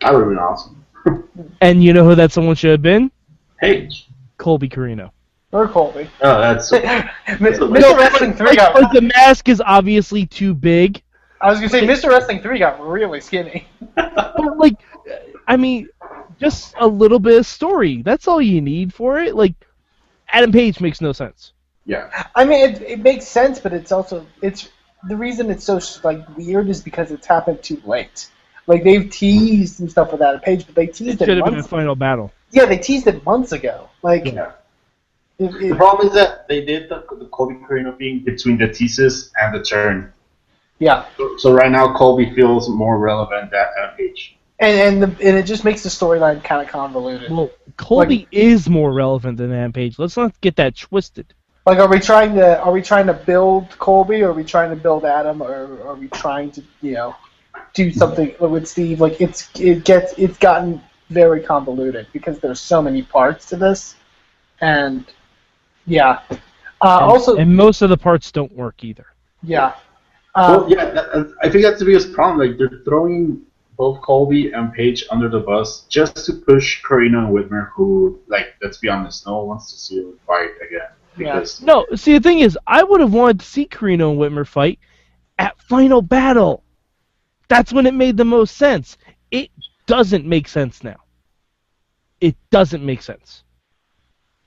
That 0.00 0.12
would 0.12 0.20
have 0.20 0.28
been 0.28 0.38
awesome. 0.38 0.84
and 1.60 1.82
you 1.82 1.92
know 1.92 2.04
who 2.04 2.14
that 2.14 2.32
someone 2.32 2.54
should 2.56 2.70
have 2.70 2.82
been? 2.82 3.10
Page. 3.58 4.08
Colby 4.38 4.68
Corino. 4.68 5.10
Or 5.52 5.68
Colby. 5.68 6.08
Oh, 6.22 6.40
that's 6.40 6.68
so, 6.70 6.80
Mr. 6.80 7.96
Wrestling 7.98 8.34
3 8.34 8.56
got. 8.56 8.92
the 8.92 9.02
mask 9.02 9.48
is 9.48 9.60
obviously 9.64 10.26
too 10.26 10.54
big. 10.54 11.02
I 11.42 11.50
was 11.50 11.58
gonna 11.58 11.68
say 11.68 11.82
Mr. 11.86 12.08
Wrestling 12.08 12.40
3 12.40 12.58
got 12.58 12.80
really 12.80 13.20
skinny. 13.20 13.66
But 13.94 14.56
like, 14.58 14.76
I 15.46 15.56
mean, 15.56 15.88
just 16.40 16.74
a 16.78 16.86
little 16.86 17.18
bit 17.18 17.38
of 17.38 17.46
story. 17.46 18.02
That's 18.02 18.26
all 18.28 18.40
you 18.40 18.60
need 18.60 18.94
for 18.94 19.18
it. 19.18 19.34
Like, 19.34 19.54
Adam 20.28 20.52
Page 20.52 20.80
makes 20.80 21.00
no 21.00 21.12
sense. 21.12 21.52
yeah. 21.84 22.28
I 22.34 22.44
mean, 22.44 22.70
it, 22.70 22.82
it 22.82 23.00
makes 23.00 23.26
sense, 23.26 23.58
but 23.60 23.72
it's 23.72 23.92
also 23.92 24.24
it's 24.40 24.70
the 25.08 25.16
reason 25.16 25.50
it's 25.50 25.64
so 25.64 25.80
like 26.04 26.24
weird 26.36 26.68
is 26.68 26.80
because 26.80 27.10
it's 27.10 27.26
happened 27.26 27.62
too 27.62 27.82
late. 27.84 28.30
Like 28.68 28.84
they've 28.84 29.10
teased 29.10 29.80
and 29.80 29.90
stuff 29.90 30.12
with 30.12 30.22
Adam 30.22 30.40
Page, 30.40 30.64
but 30.66 30.74
they 30.76 30.86
teased 30.86 31.00
It 31.00 31.06
teased 31.06 31.18
should 31.20 31.28
it, 31.38 31.44
have 31.44 31.50
been 31.50 31.58
a 31.58 31.64
final 31.64 31.96
battle. 31.96 32.32
Yeah, 32.52 32.66
they 32.66 32.78
teased 32.78 33.06
it 33.08 33.24
months 33.26 33.50
ago. 33.52 33.88
Like 34.02 34.26
Yeah. 34.26 34.52
it, 35.38 35.50
The 35.70 35.74
problem 35.76 36.06
is 36.08 36.14
that 36.14 36.46
they 36.48 36.64
did 36.64 36.88
the, 36.88 37.04
the 37.18 37.26
Colby 37.26 37.56
Corino 37.56 37.98
thing 37.98 38.20
between 38.20 38.58
the 38.58 38.68
thesis 38.68 39.32
and 39.40 39.52
the 39.54 39.62
turn. 39.62 40.12
Yeah, 40.82 41.04
So, 41.16 41.36
so 41.38 41.52
right 41.52 41.70
now, 41.70 41.94
Colby 41.94 42.34
feels 42.34 42.68
more 42.68 42.98
relevant 42.98 43.52
than 43.52 43.64
Adam 43.78 43.96
Page. 43.96 44.36
and 44.58 44.74
and, 44.86 45.02
the, 45.02 45.28
and 45.28 45.38
it 45.38 45.46
just 45.46 45.64
makes 45.64 45.82
the 45.84 45.88
storyline 45.88 46.42
kind 46.42 46.60
of 46.60 46.68
convoluted. 46.68 47.30
Well, 47.30 47.50
Colby 47.76 48.26
is 48.32 48.68
more 48.68 48.92
relevant 48.92 49.38
than 49.38 49.52
Adam 49.52 49.72
Page. 49.72 49.98
Let's 49.98 50.16
not 50.16 50.38
get 50.40 50.56
that 50.56 50.76
twisted. 50.76 51.34
Like, 51.66 51.78
are 51.78 51.88
we 51.88 52.00
trying 52.00 52.34
to 52.34 52.60
are 52.60 52.72
we 52.72 52.82
trying 52.82 53.06
to 53.06 53.14
build 53.14 53.70
Colby, 53.78 54.22
or 54.22 54.30
are 54.30 54.32
we 54.32 54.42
trying 54.44 54.70
to 54.70 54.76
build 54.76 55.04
Adam, 55.04 55.40
or 55.40 55.54
are 55.86 55.94
we 55.94 56.08
trying 56.08 56.50
to 56.56 56.62
you 56.80 56.94
know 56.94 57.14
do 57.74 57.92
something 57.92 58.34
with 58.40 58.66
Steve? 58.66 59.00
Like, 59.00 59.20
it's 59.20 59.48
it 59.54 59.84
gets 59.84 60.14
it's 60.18 60.38
gotten 60.38 60.80
very 61.10 61.40
convoluted 61.42 62.08
because 62.12 62.40
there's 62.40 62.60
so 62.60 62.82
many 62.82 63.02
parts 63.02 63.48
to 63.50 63.56
this, 63.56 63.94
and 64.60 65.04
yeah. 65.86 66.20
Uh, 66.80 66.98
And, 67.00 67.10
also, 67.12 67.36
and 67.36 67.54
most 67.54 67.82
of 67.82 67.90
the 67.90 67.96
parts 67.96 68.32
don't 68.32 68.52
work 68.56 68.82
either. 68.82 69.06
Yeah. 69.44 69.74
Well, 70.34 70.64
Um, 70.64 70.70
yeah, 70.70 70.90
that, 70.90 71.34
I 71.42 71.50
think 71.50 71.64
that's 71.64 71.78
the 71.78 71.84
biggest 71.84 72.12
problem. 72.12 72.46
Like 72.46 72.58
they're 72.58 72.80
throwing 72.84 73.42
both 73.76 74.00
Colby 74.02 74.52
and 74.52 74.72
Page 74.72 75.04
under 75.10 75.28
the 75.28 75.40
bus 75.40 75.82
just 75.88 76.24
to 76.26 76.34
push 76.34 76.82
Corino 76.82 77.26
and 77.26 77.34
Whitmer, 77.34 77.70
who, 77.74 78.20
like, 78.28 78.54
let's 78.62 78.78
be 78.78 78.88
honest, 78.88 79.26
no 79.26 79.38
one 79.38 79.48
wants 79.48 79.72
to 79.72 79.78
see 79.78 80.00
them 80.00 80.18
fight 80.26 80.50
again. 80.64 80.88
Yeah. 81.16 81.44
No, 81.62 81.86
see 81.94 82.14
the 82.14 82.20
thing 82.20 82.40
is, 82.40 82.58
I 82.66 82.82
would 82.82 83.00
have 83.00 83.12
wanted 83.12 83.40
to 83.40 83.46
see 83.46 83.66
Corino 83.66 84.10
and 84.12 84.18
Whitmer 84.18 84.46
fight 84.46 84.78
at 85.38 85.60
Final 85.62 86.00
Battle. 86.00 86.62
That's 87.48 87.72
when 87.72 87.86
it 87.86 87.94
made 87.94 88.16
the 88.16 88.24
most 88.24 88.56
sense. 88.56 88.96
It 89.30 89.50
doesn't 89.86 90.24
make 90.26 90.48
sense 90.48 90.82
now. 90.82 90.96
It 92.20 92.36
doesn't 92.50 92.84
make 92.84 93.02
sense 93.02 93.42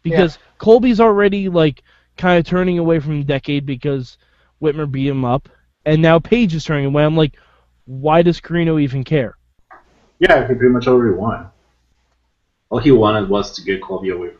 because 0.02 0.38
Colby's 0.60 1.02
already 1.02 1.50
like 1.50 1.84
kind 2.16 2.40
of 2.40 2.46
turning 2.46 2.80
away 2.80 3.00
from 3.00 3.18
the 3.20 3.26
decade 3.26 3.66
because 3.66 4.18
Whitmer 4.62 4.90
beat 4.90 5.08
him 5.08 5.26
up, 5.26 5.50
and 5.86 6.02
now 6.02 6.20
Page 6.20 6.54
is 6.56 6.64
turning 6.64 6.86
away. 6.86 7.04
I'm 7.04 7.16
like, 7.16 7.36
why 7.86 8.22
does 8.22 8.42
Corino 8.42 8.82
even 8.82 9.04
care? 9.04 9.38
yeah, 10.20 10.48
he 10.48 10.54
pretty 10.54 10.74
much 10.74 10.88
already 10.88 11.16
won. 11.16 11.48
All 12.70 12.80
he 12.80 12.92
wanted 12.92 13.30
was 13.30 13.54
to 13.54 13.64
get 13.64 13.82
Colby 13.82 14.10
away 14.10 14.30
from 14.30 14.40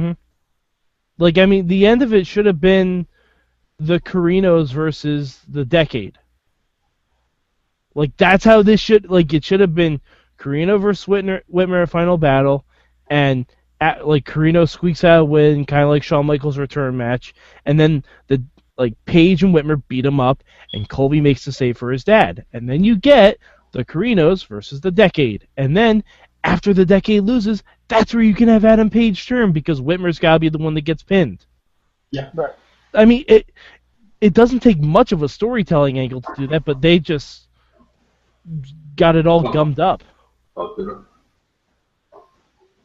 Mm-hmm. 0.00 1.22
Like, 1.22 1.38
I 1.38 1.46
mean, 1.46 1.66
the 1.66 1.86
end 1.86 2.02
of 2.02 2.14
it 2.14 2.26
should 2.26 2.46
have 2.46 2.60
been 2.60 3.06
the 3.78 4.00
Corinos 4.00 4.72
versus 4.72 5.40
the 5.48 5.64
Decade. 5.64 6.18
Like, 7.94 8.16
that's 8.16 8.44
how 8.44 8.62
this 8.62 8.80
should, 8.80 9.10
like, 9.10 9.32
it 9.34 9.44
should 9.44 9.60
have 9.60 9.74
been 9.74 10.00
Corino 10.38 10.80
versus 10.80 11.06
Whitmer, 11.06 11.42
Whitmer 11.52 11.88
Final 11.88 12.18
Battle, 12.18 12.64
and, 13.08 13.46
at, 13.80 14.06
like, 14.06 14.24
Corino 14.24 14.68
squeaks 14.68 15.04
out 15.04 15.20
a 15.20 15.24
win, 15.24 15.64
kind 15.64 15.82
of 15.82 15.88
like 15.88 16.02
Shawn 16.02 16.26
Michaels' 16.26 16.58
return 16.58 16.96
match, 16.96 17.34
and 17.66 17.78
then 17.78 18.04
the, 18.28 18.42
like, 18.78 18.94
Page 19.04 19.42
and 19.42 19.54
Whitmer 19.54 19.82
beat 19.88 20.06
him 20.06 20.20
up, 20.20 20.42
and 20.72 20.88
Colby 20.88 21.20
makes 21.20 21.44
the 21.44 21.52
save 21.52 21.76
for 21.76 21.90
his 21.90 22.04
dad. 22.04 22.46
And 22.52 22.68
then 22.68 22.84
you 22.84 22.96
get 22.96 23.38
the 23.72 23.84
Corinos 23.84 24.46
versus 24.46 24.80
the 24.80 24.90
Decade. 24.90 25.46
And 25.56 25.76
then, 25.76 26.02
after 26.44 26.72
the 26.72 26.86
Decade 26.86 27.24
loses, 27.24 27.62
that's 27.88 28.14
where 28.14 28.22
you 28.22 28.34
can 28.34 28.48
have 28.48 28.64
Adam 28.64 28.88
Page 28.88 29.26
turn 29.26 29.52
because 29.52 29.80
Whitmer's 29.80 30.18
got 30.18 30.34
to 30.34 30.38
be 30.38 30.48
the 30.48 30.58
one 30.58 30.74
that 30.74 30.82
gets 30.82 31.02
pinned. 31.02 31.44
Yeah, 32.10 32.30
right. 32.34 32.52
I 32.94 33.04
mean, 33.04 33.24
it 33.28 33.50
it 34.20 34.34
doesn't 34.34 34.60
take 34.60 34.80
much 34.80 35.12
of 35.12 35.22
a 35.22 35.28
storytelling 35.28 35.98
angle 35.98 36.22
to 36.22 36.32
do 36.36 36.46
that, 36.48 36.64
but 36.64 36.80
they 36.80 36.98
just 36.98 37.48
got 38.96 39.16
it 39.16 39.26
all 39.26 39.52
gummed 39.52 39.80
up. 39.80 40.02
Oh. 40.56 41.04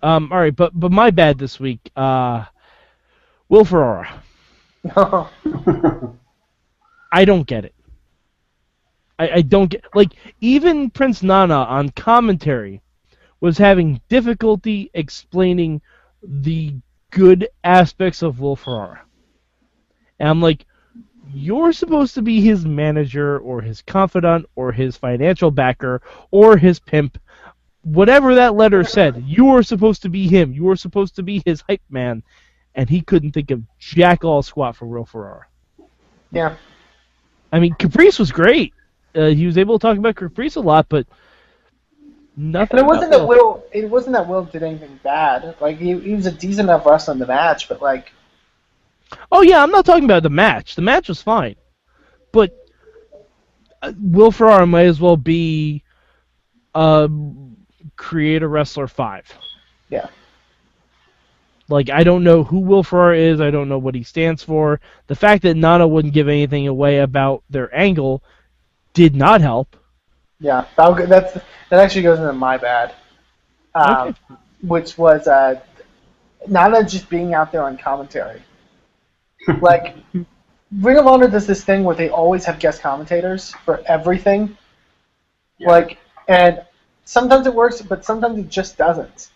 Um, 0.02 0.32
all 0.32 0.40
right, 0.40 0.56
but 0.56 0.78
but 0.78 0.92
my 0.92 1.12
bad 1.12 1.38
this 1.38 1.60
week. 1.60 1.92
Uh, 1.96 2.46
Will 3.50 3.66
Ferrara, 3.66 4.22
I 7.12 7.26
don't 7.26 7.48
get 7.48 7.66
it. 7.66 7.76
I, 9.20 9.30
I 9.30 9.42
don't 9.42 9.70
get 9.70 9.84
like 9.94 10.14
even 10.42 10.90
Prince 10.90 11.24
Nana 11.24 11.56
on 11.56 11.90
commentary 11.90 12.82
was 13.40 13.58
having 13.58 14.02
difficulty 14.10 14.90
explaining 14.94 15.82
the 16.24 16.74
good 17.12 17.48
aspects 17.64 18.22
of 18.22 18.40
Will 18.40 18.56
Ferrara. 18.56 19.02
And 20.20 20.30
I'm 20.30 20.42
like, 20.42 20.66
you're 21.34 21.74
supposed 21.74 22.16
to 22.16 22.22
be 22.22 22.42
his 22.42 22.66
manager 22.66 23.40
or 23.40 23.62
his 23.62 23.82
confidant 23.82 24.46
or 24.56 24.72
his 24.72 24.98
financial 24.98 25.52
backer 25.52 26.02
or 26.32 26.58
his 26.58 26.80
pimp. 26.80 27.18
Whatever 27.82 28.36
that 28.36 28.56
letter 28.56 28.84
said, 28.84 29.24
you 29.26 29.50
are 29.50 29.64
supposed 29.64 30.04
to 30.04 30.10
be 30.10 30.28
him. 30.28 30.54
You 30.54 30.70
are 30.70 30.76
supposed 30.76 31.16
to 31.16 31.24
be 31.24 31.42
his 31.46 31.64
hype 31.68 31.82
man. 31.90 32.24
And 32.76 32.90
he 32.90 33.02
couldn't 33.02 33.32
think 33.32 33.52
of 33.52 33.62
jack 33.80 34.24
all 34.24 34.42
squat 34.42 34.76
for 34.76 34.86
Will 34.86 35.06
Ferrara. 35.06 35.46
yeah. 36.32 36.56
I 37.52 37.60
mean, 37.60 37.76
Caprice 37.76 38.18
was 38.18 38.32
great. 38.32 38.74
Uh, 39.14 39.28
he 39.28 39.46
was 39.46 39.60
able 39.60 39.78
to 39.78 39.82
talk 39.82 39.98
about 39.98 40.16
Caprice 40.16 40.56
a 40.56 40.60
lot, 40.60 40.88
but 40.90 41.06
nothing. 42.36 42.80
And 42.80 42.88
it 42.88 42.90
wasn't 42.90 43.12
that 43.12 43.28
Will. 43.28 43.64
It 43.72 43.88
wasn't 43.88 44.14
that 44.16 44.28
Will 44.28 44.44
did 44.46 44.64
anything 44.64 45.00
bad. 45.04 45.56
Like 45.62 45.78
he, 45.78 46.00
he 46.00 46.16
was 46.16 46.26
a 46.26 46.32
decent 46.32 46.68
enough 46.70 46.84
wrestler 46.84 47.14
in 47.14 47.20
the 47.20 47.28
match, 47.28 47.70
but 47.70 47.80
like 47.80 48.12
Oh 49.32 49.42
yeah, 49.42 49.62
I'm 49.62 49.72
not 49.72 49.86
talking 49.86 50.06
about 50.06 50.24
the 50.24 50.30
match. 50.30 50.76
The 50.76 50.82
match 50.82 51.10
was 51.10 51.22
fine, 51.22 51.56
but 52.32 52.56
uh, 53.82 53.94
Will 54.00 54.32
Ferrara 54.32 54.66
might 54.66 54.86
as 54.86 55.00
well 55.00 55.18
be 55.18 55.84
uh, 56.74 57.08
Creator 57.96 58.48
Wrestler 58.48 58.88
Five. 58.88 59.32
yeah, 59.90 60.08
Like 61.70 61.90
I 61.90 62.04
don't 62.04 62.24
know 62.24 62.44
who 62.44 62.60
Will 62.60 62.84
Ferrara 62.84 63.18
is. 63.18 63.42
I 63.42 63.52
don't 63.52 63.70
know 63.70 63.78
what 63.78 63.96
he 63.96 64.04
stands 64.04 64.44
for. 64.44 64.80
The 65.08 65.16
fact 65.16 65.44
that 65.44 65.56
Nana 65.56 65.88
wouldn't 65.88 66.14
give 66.14 66.28
anything 66.28 66.68
away 66.68 67.00
about 67.00 67.44
their 67.50 67.74
angle 67.76 68.24
did 68.94 69.16
not 69.16 69.42
help. 69.42 69.76
yeah. 70.40 70.66
That'll, 70.76 71.08
that's 71.08 71.34
that 71.34 71.80
actually 71.80 72.04
goes 72.04 72.20
into 72.20 72.34
my 72.34 72.58
bad, 72.58 72.94
um, 73.76 74.16
which 74.62 74.98
was 74.98 75.28
uh, 75.28 75.60
Nana 76.48 76.84
just 76.84 77.10
being 77.10 77.34
out 77.34 77.52
there 77.52 77.64
on 77.64 77.78
commentary. 77.78 78.42
like 79.62 79.96
Ring 80.80 80.98
of 80.98 81.08
Honor 81.08 81.28
does 81.28 81.46
this 81.46 81.64
thing 81.64 81.84
where 81.84 81.96
they 81.96 82.10
always 82.10 82.46
have 82.46 82.60
guest 82.60 82.82
commentators 82.82 83.54
for 83.66 83.82
everything. 83.86 84.58
Yeah. 85.60 85.70
Like, 85.70 85.98
and 86.28 86.66
sometimes 87.06 87.46
it 87.46 87.54
works, 87.54 87.82
but 87.82 88.04
sometimes 88.04 88.40
it 88.40 88.50
just 88.50 88.78
doesn't. 88.78 89.30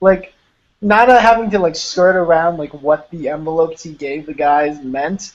Like, 0.00 0.34
Nana 0.80 1.18
having 1.20 1.50
to 1.50 1.58
like 1.58 1.76
skirt 1.76 2.16
around 2.16 2.58
like 2.58 2.72
what 2.82 3.10
the 3.10 3.28
envelopes 3.28 3.82
he 3.82 3.92
gave 3.92 4.26
the 4.26 4.34
guys 4.34 4.82
meant, 4.82 5.32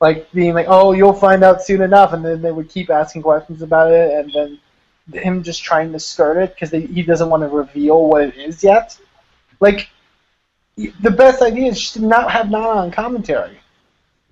like 0.00 0.30
being 0.32 0.54
like, 0.54 0.66
"Oh, 0.68 0.92
you'll 0.92 1.12
find 1.12 1.44
out 1.44 1.62
soon 1.62 1.80
enough," 1.82 2.12
and 2.12 2.24
then 2.24 2.42
they 2.42 2.52
would 2.52 2.68
keep 2.68 2.90
asking 2.90 3.22
questions 3.22 3.62
about 3.62 3.92
it, 3.92 4.12
and 4.12 4.32
then 4.32 4.58
him 5.12 5.42
just 5.42 5.62
trying 5.62 5.92
to 5.92 5.98
skirt 6.00 6.38
it 6.40 6.54
because 6.54 6.70
he 6.70 7.02
doesn't 7.02 7.28
want 7.30 7.42
to 7.42 7.48
reveal 7.48 8.06
what 8.06 8.22
it 8.22 8.36
is 8.36 8.62
yet. 8.62 8.98
Like, 9.60 9.88
the 10.76 11.10
best 11.10 11.42
idea 11.42 11.68
is 11.70 11.80
just 11.80 11.94
to 11.94 12.04
not 12.04 12.30
have 12.30 12.50
Nana 12.50 12.68
on 12.68 12.90
commentary. 12.90 13.58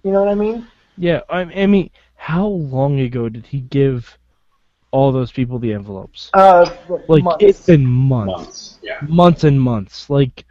You 0.02 0.12
know 0.12 0.20
what 0.20 0.30
I 0.30 0.34
mean? 0.34 0.66
Yeah, 0.96 1.20
I, 1.28 1.40
I 1.40 1.66
mean, 1.66 1.90
how 2.16 2.46
long 2.46 3.00
ago 3.00 3.28
did 3.28 3.46
he 3.46 3.60
give 3.60 4.16
all 4.90 5.12
those 5.12 5.30
people 5.32 5.58
the 5.58 5.72
envelopes? 5.72 6.30
Uh, 6.32 6.70
Like 7.08 7.24
months. 7.24 7.44
it's 7.44 7.66
been 7.66 7.84
months. 7.84 8.32
Months. 8.32 8.78
Yeah. 8.82 8.98
months 9.02 9.44
and 9.44 9.60
months. 9.60 10.08
Like, 10.08 10.44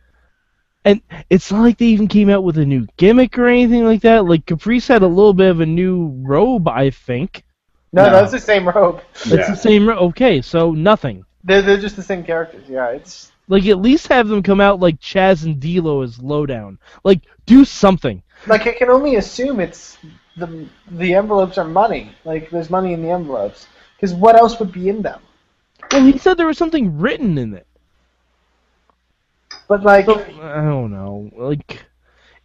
and 0.87 1.01
it's 1.29 1.51
not 1.51 1.61
like 1.61 1.77
they 1.77 1.85
even 1.87 2.07
came 2.07 2.29
out 2.29 2.43
with 2.43 2.57
a 2.57 2.65
new 2.65 2.87
gimmick 2.97 3.37
or 3.37 3.47
anything 3.47 3.83
like 3.85 4.01
that. 4.01 4.25
Like 4.25 4.45
Caprice 4.45 4.87
had 4.87 5.03
a 5.03 5.07
little 5.07 5.33
bit 5.33 5.49
of 5.51 5.59
a 5.59 5.65
new 5.65 6.07
robe, 6.25 6.67
I 6.67 6.89
think. 6.89 7.43
no, 7.93 8.05
No. 8.05 8.11
that's 8.11 8.31
the 8.31 8.39
same 8.39 8.67
robe. 8.67 9.01
It's 9.15 9.27
Yeah. 9.27 9.49
the 9.51 9.55
same. 9.55 9.87
Ro- 9.87 9.97
okay, 10.09 10.41
so 10.41 10.71
nothing. 10.71 11.23
They're, 11.43 11.61
they're 11.61 11.77
just 11.77 11.95
the 11.95 12.03
same 12.03 12.23
characters. 12.23 12.65
Yeah, 12.67 12.89
it's 12.89 13.31
Like 13.47 13.65
at 13.67 13.79
least 13.79 14.07
have 14.07 14.27
them 14.27 14.43
come 14.43 14.59
out 14.59 14.79
like 14.79 14.99
Chaz 14.99 15.45
and 15.45 15.59
D'Lo 15.59 16.01
as 16.01 16.19
lowdown. 16.21 16.79
Like 17.03 17.21
do 17.45 17.63
something. 17.65 18.23
like 18.47 18.67
I 18.67 18.73
can 18.73 18.89
only 18.89 19.15
assume 19.15 19.59
it's 19.59 19.97
the 20.35 20.67
the 20.91 21.13
envelopes 21.15 21.57
are 21.57 21.63
money. 21.67 22.11
Like 22.25 22.49
there's 22.49 22.69
money 22.69 22.93
in 22.93 23.01
the 23.03 23.09
envelopes. 23.09 23.67
Because 23.95 24.13
what 24.13 24.35
else 24.35 24.59
would 24.59 24.71
be 24.71 24.89
in 24.89 25.01
them? 25.01 25.21
Well, 25.91 26.03
he 26.05 26.17
said 26.17 26.37
there 26.37 26.47
was 26.47 26.57
something 26.57 26.97
written 26.99 27.37
in 27.37 27.53
it. 27.53 27.66
But 29.67 29.83
like, 29.83 30.07
I 30.07 30.63
don't 30.63 30.91
know. 30.91 31.29
Like, 31.35 31.85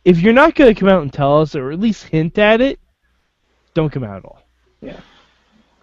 if 0.05 0.21
you're 0.21 0.33
not 0.33 0.55
gonna 0.55 0.75
come 0.75 0.89
out 0.89 1.03
and 1.03 1.13
tell 1.13 1.41
us 1.41 1.55
or 1.55 1.71
at 1.71 1.79
least 1.79 2.05
hint 2.05 2.37
at 2.39 2.61
it, 2.61 2.81
don't 3.75 3.91
come 3.91 4.05
out 4.05 4.19
at 4.19 4.25
all. 4.25 4.43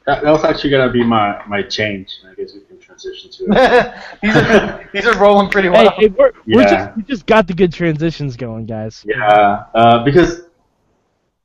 That, 0.06 0.24
that 0.24 0.32
was 0.32 0.44
actually 0.44 0.72
gonna 0.72 0.92
be 0.92 1.04
my 1.04 1.42
my 1.48 1.62
change. 1.62 2.20
I 2.30 2.34
guess 2.34 2.54
we 2.54 2.62
can 2.62 2.80
transition 2.80 3.30
to 3.32 3.46
it. 3.52 3.94
these 4.24 4.36
are 4.36 4.90
these 4.92 5.06
are 5.06 5.18
rolling 5.18 5.50
pretty 5.50 5.70
well. 5.70 5.92
hey, 5.98 6.08
we're, 6.08 6.32
we're 6.48 6.64
just 6.64 6.98
we 6.98 7.04
just 7.04 7.26
got 7.26 7.48
the 7.48 7.54
good 7.54 7.72
transitions 7.72 8.36
going, 8.36 8.66
guys. 8.66 9.06
Yeah, 9.08 9.66
uh, 9.76 10.04
because 10.04 10.42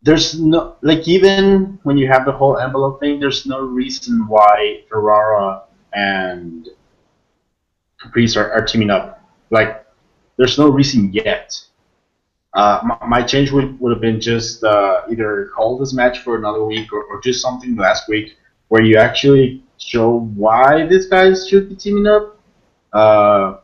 there's 0.03 0.41
no 0.41 0.77
like 0.83 1.07
even 1.07 1.79
when 1.83 1.99
you 1.99 2.09
have 2.09 2.25
the 2.25 2.33
whole 2.33 2.59
envelope 2.59 3.01
thing, 3.01 3.21
there's 3.21 3.47
no 3.47 3.61
reason 3.61 4.27
why 4.27 4.83
Ferrara 4.89 5.63
and 5.93 6.69
Caprice 8.01 8.37
are, 8.37 8.51
are 8.51 8.65
teaming 8.65 8.91
up. 8.91 9.23
Like, 9.51 9.84
there's 10.37 10.59
no 10.59 10.69
reason 10.69 11.12
yet. 11.12 11.59
Uh, 12.55 12.81
my, 12.85 13.07
my 13.07 13.23
change 13.23 13.50
would, 13.50 13.79
would 13.81 13.91
have 13.93 14.00
been 14.00 14.21
just 14.21 14.62
uh, 14.62 15.03
either 15.11 15.50
call 15.55 15.76
this 15.79 15.93
match 15.93 16.21
for 16.21 16.37
another 16.37 16.64
week 16.64 16.93
or, 16.93 17.03
or 17.05 17.21
just 17.21 17.43
something 17.43 17.75
last 17.76 18.09
week 18.09 18.37
where 18.69 18.83
you 18.83 18.97
actually 18.97 19.62
show 19.79 20.21
why 20.37 20.87
these 20.87 21.07
guys 21.07 21.49
should 21.49 21.69
be 21.69 21.75
teaming 21.75 22.07
up. 22.07 22.38
Uh, 22.93 23.59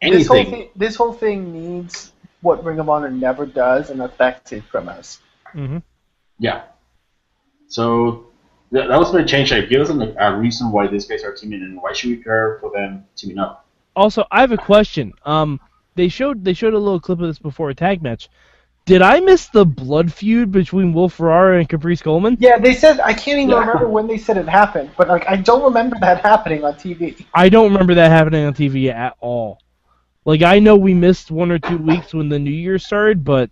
This 0.00 0.26
whole 0.26 0.38
anything. 0.38 0.50
thing, 0.50 0.68
this 0.74 0.96
whole 0.96 1.12
thing 1.12 1.52
needs 1.52 2.12
what 2.40 2.64
Ring 2.64 2.78
of 2.78 2.88
Honor 2.88 3.10
never 3.10 3.46
does, 3.46 3.90
and 3.90 4.00
that's 4.00 4.16
backstage 4.16 4.64
promos. 4.70 5.18
hmm 5.52 5.78
Yeah. 6.38 6.62
So 7.68 8.26
th- 8.72 8.88
that 8.88 8.98
was 8.98 9.12
my 9.12 9.22
change. 9.24 9.50
Like, 9.52 9.68
give 9.68 9.80
us 9.82 9.90
a, 9.90 10.14
a 10.18 10.36
reason 10.36 10.70
why 10.72 10.86
these 10.86 11.06
guys 11.06 11.24
are 11.24 11.34
teaming, 11.34 11.62
and 11.62 11.80
why 11.80 11.92
should 11.92 12.10
we 12.10 12.16
care 12.22 12.58
for 12.60 12.70
them 12.70 13.04
teaming 13.16 13.38
up? 13.38 13.66
Also, 13.96 14.24
I 14.30 14.40
have 14.40 14.52
a 14.52 14.56
question. 14.56 15.12
Um, 15.24 15.60
they 15.94 16.08
showed 16.08 16.44
they 16.44 16.52
showed 16.54 16.74
a 16.74 16.78
little 16.78 17.00
clip 17.00 17.20
of 17.20 17.26
this 17.26 17.38
before 17.38 17.70
a 17.70 17.74
tag 17.74 18.02
match. 18.02 18.28
Did 18.86 19.02
I 19.02 19.20
miss 19.20 19.48
the 19.48 19.64
blood 19.64 20.12
feud 20.12 20.50
between 20.52 20.92
Will 20.92 21.08
Ferrara 21.08 21.58
and 21.58 21.68
Caprice 21.68 22.02
Coleman? 22.02 22.38
Yeah, 22.38 22.58
they 22.58 22.74
said 22.74 23.00
I 23.00 23.12
can't 23.12 23.38
even 23.38 23.50
Yeah. 23.50 23.60
remember 23.60 23.86
when 23.88 24.06
they 24.06 24.18
said 24.18 24.36
it 24.36 24.48
happened, 24.48 24.90
but 24.96 25.08
like 25.08 25.26
I 25.28 25.36
don't 25.36 25.62
remember 25.62 25.96
that 26.00 26.20
happening 26.22 26.64
on 26.64 26.74
TV. 26.74 27.26
I 27.34 27.48
don't 27.48 27.72
remember 27.72 27.94
that 27.94 28.10
happening 28.10 28.44
on 28.46 28.54
TV 28.54 28.88
at 28.90 29.16
all. 29.20 29.58
Like 30.24 30.42
I 30.42 30.58
know 30.58 30.76
we 30.76 30.94
missed 30.94 31.30
one 31.30 31.50
or 31.50 31.58
two 31.58 31.78
weeks 31.78 32.14
when 32.14 32.28
the 32.28 32.38
new 32.38 32.50
year 32.50 32.78
started, 32.78 33.24
but 33.24 33.50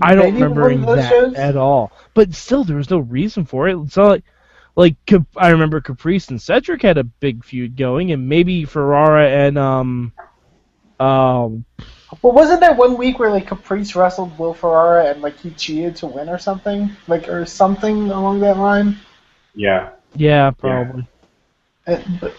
I 0.00 0.14
don't 0.14 0.34
Maybe 0.34 0.40
remember 0.40 0.94
that 0.94 1.02
shows? 1.08 1.34
at 1.34 1.56
all. 1.56 1.92
But 2.14 2.34
still, 2.34 2.64
there 2.64 2.76
was 2.76 2.90
no 2.90 2.98
reason 2.98 3.44
for 3.44 3.68
it. 3.68 3.78
It's 3.78 3.96
not 3.96 4.08
like, 4.08 4.24
like 4.76 4.96
I 5.36 5.50
remember 5.50 5.80
Caprice 5.80 6.28
and 6.28 6.40
Cedric 6.40 6.82
had 6.82 6.98
a 6.98 7.04
big 7.04 7.44
feud 7.44 7.76
going, 7.76 8.12
and 8.12 8.28
maybe 8.28 8.64
Ferrara 8.64 9.28
and 9.28 9.58
um, 9.58 10.12
um, 11.00 11.64
Well, 12.22 12.32
wasn't 12.32 12.60
there 12.60 12.74
one 12.74 12.96
week 12.96 13.18
where 13.18 13.30
like 13.30 13.46
Caprice 13.48 13.94
wrestled 13.96 14.38
Will 14.38 14.54
Ferrara 14.54 15.06
and 15.10 15.22
like 15.22 15.38
he 15.38 15.50
cheated 15.50 15.96
to 15.96 16.06
win 16.06 16.28
or 16.28 16.38
something, 16.38 16.90
like 17.08 17.28
or 17.28 17.44
something 17.46 18.10
along 18.10 18.40
that 18.40 18.58
line? 18.58 18.96
Yeah. 19.54 19.90
yeah, 20.14 20.50
probably. 20.50 21.06
Uh, 21.86 22.00
but 22.20 22.34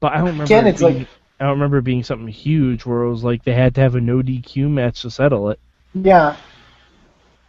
But 0.00 0.12
I 0.12 0.18
don't 0.18 0.26
remember. 0.38 0.44
Again, 0.44 0.66
it's 0.66 0.80
being, 0.80 0.98
like- 1.00 1.08
I 1.38 1.44
don't 1.44 1.52
remember 1.54 1.80
being 1.80 2.02
something 2.04 2.28
huge 2.28 2.84
where 2.84 3.02
it 3.02 3.10
was 3.10 3.24
like 3.24 3.44
they 3.44 3.54
had 3.54 3.74
to 3.76 3.80
have 3.80 3.94
a 3.94 4.00
no 4.00 4.22
DQ 4.22 4.68
match 4.70 5.02
to 5.02 5.10
settle 5.10 5.50
it. 5.50 5.58
yeah, 5.94 6.36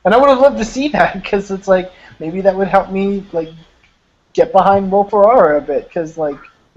and 0.06 0.14
I 0.14 0.18
would 0.18 0.30
have 0.30 0.40
loved 0.40 0.58
to 0.58 0.66
see 0.66 0.88
that 0.90 1.14
because 1.22 1.52
it's 1.52 1.68
like 1.68 1.92
maybe 2.20 2.42
that 2.42 2.56
would 2.56 2.68
help 2.68 2.90
me 2.92 3.26
like 3.32 3.50
get 4.34 4.52
behind 4.52 4.92
Will 4.92 5.04
Ferrara 5.04 5.58
a 5.58 5.62
bit 5.62 5.88
because 5.88 6.18
like 6.18 6.40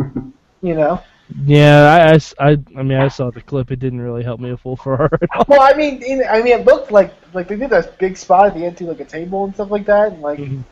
you 0.62 0.74
know. 0.74 1.02
Yeah, 1.44 2.12
I, 2.38 2.50
I, 2.50 2.58
I, 2.76 2.82
mean, 2.82 2.98
I 2.98 3.08
saw 3.08 3.30
the 3.30 3.40
clip. 3.40 3.70
It 3.70 3.78
didn't 3.78 4.00
really 4.00 4.22
help 4.22 4.40
me 4.40 4.50
a 4.50 4.56
full 4.56 4.78
at 4.86 5.30
all. 5.34 5.44
Well, 5.48 5.62
I 5.62 5.72
mean, 5.74 6.02
in, 6.02 6.22
I 6.28 6.42
mean, 6.42 6.60
it 6.60 6.66
looked 6.66 6.90
like 6.90 7.14
like 7.32 7.48
they 7.48 7.56
did 7.56 7.70
that 7.70 7.98
big 7.98 8.16
spot 8.16 8.46
at 8.48 8.54
the 8.54 8.64
end 8.64 8.76
to 8.78 8.84
like 8.84 9.00
a 9.00 9.04
table 9.04 9.44
and 9.44 9.54
stuff 9.54 9.70
like 9.70 9.86
that, 9.86 10.12
and 10.12 10.20
like 10.22 10.38
Mhm. 10.38 10.62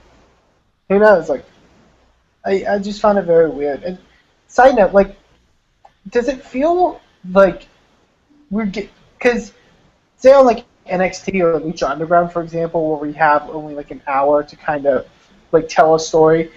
who 0.88 0.99
knows? 0.99 1.28
Like, 1.28 1.44
I 2.44 2.64
I 2.68 2.78
just 2.78 3.00
found 3.00 3.18
it 3.18 3.23
very 3.25 3.49
weird. 3.50 3.82
And 3.82 3.99
side 4.49 4.76
note, 4.76 4.92
like, 4.92 5.16
does 6.11 6.28
it 6.28 6.44
feel 6.44 7.00
like 7.30 7.66
we're 8.50 8.66
get 8.66 8.90
because 9.18 9.52
say 10.16 10.32
on 10.32 10.44
like 10.44 10.64
NXT 10.87 11.40
or 11.40 11.61
Lucha 11.61 11.90
Underground, 11.90 12.32
for 12.32 12.42
example, 12.42 12.90
where 12.90 12.99
we 12.99 13.12
have 13.14 13.49
only 13.50 13.75
like 13.75 13.90
an 13.90 14.02
hour 14.06 14.42
to 14.42 14.56
kind 14.56 14.87
of 14.87 15.06
like 15.52 15.68
tell 15.68 15.94
a 15.94 16.00
story. 16.00 16.50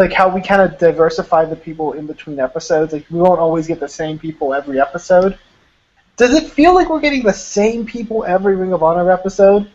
Like 0.00 0.14
how 0.14 0.34
we 0.34 0.40
kind 0.40 0.62
of 0.62 0.78
diversify 0.78 1.44
the 1.44 1.54
people 1.54 1.92
in 1.92 2.06
between 2.06 2.40
episodes. 2.40 2.94
Like 2.94 3.04
we 3.10 3.20
won't 3.20 3.38
always 3.38 3.66
get 3.66 3.80
the 3.80 3.88
same 3.88 4.18
people 4.18 4.54
every 4.54 4.80
episode. 4.80 5.38
Does 6.16 6.32
it 6.32 6.50
feel 6.50 6.74
like 6.74 6.88
we're 6.88 7.00
getting 7.00 7.22
the 7.22 7.34
same 7.34 7.84
people 7.84 8.24
every 8.24 8.56
Ring 8.56 8.72
of 8.72 8.82
Honor 8.82 9.10
episode? 9.10 9.70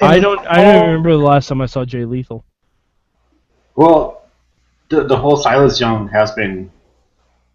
I 0.00 0.18
don't. 0.18 0.44
I 0.46 0.56
don't 0.64 0.86
remember 0.86 1.12
the 1.12 1.18
last 1.18 1.46
time 1.48 1.60
I 1.60 1.66
saw 1.66 1.84
Jay 1.84 2.04
Lethal. 2.04 2.44
Well, 3.76 4.22
the 4.88 5.04
the 5.04 5.16
whole 5.16 5.36
Silas 5.36 5.80
Young 5.80 6.08
has 6.08 6.32
been 6.32 6.70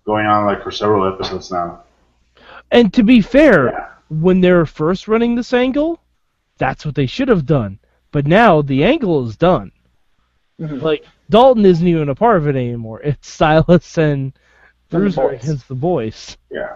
going 0.06 0.25
on 0.25 0.46
like 0.46 0.63
for 0.63 0.72
several 0.72 1.06
episodes 1.13 1.52
now. 1.52 1.84
And 2.72 2.94
to 2.94 3.04
be 3.04 3.20
fair, 3.20 3.72
Yeah. 3.72 3.88
when 4.10 4.40
they 4.40 4.52
were 4.54 4.66
first 4.66 5.10
running 5.10 5.36
this 5.36 5.52
angle, 5.54 6.00
that's 6.58 6.86
what 6.86 6.96
they 6.96 7.08
should 7.08 7.28
have 7.28 7.46
done. 7.46 7.80
But 8.12 8.25
now 8.25 8.62
the 8.62 8.86
angle 8.86 9.28
is 9.28 9.36
done. 9.36 9.74
Mhm. 10.62 10.82
Like 10.82 11.06
Dalton 11.34 11.66
isn't 11.66 11.88
even 11.88 12.10
a 12.10 12.16
part 12.16 12.38
of 12.38 12.48
it 12.48 12.56
anymore. 12.56 13.02
It's 13.02 13.28
Silas 13.28 13.98
and 13.98 14.06
And 14.06 14.34
the 14.90 15.00
Bruiser 15.00 15.30
against 15.30 15.68
the 15.68 15.74
boys. 15.74 16.38
Yeah. 16.52 16.75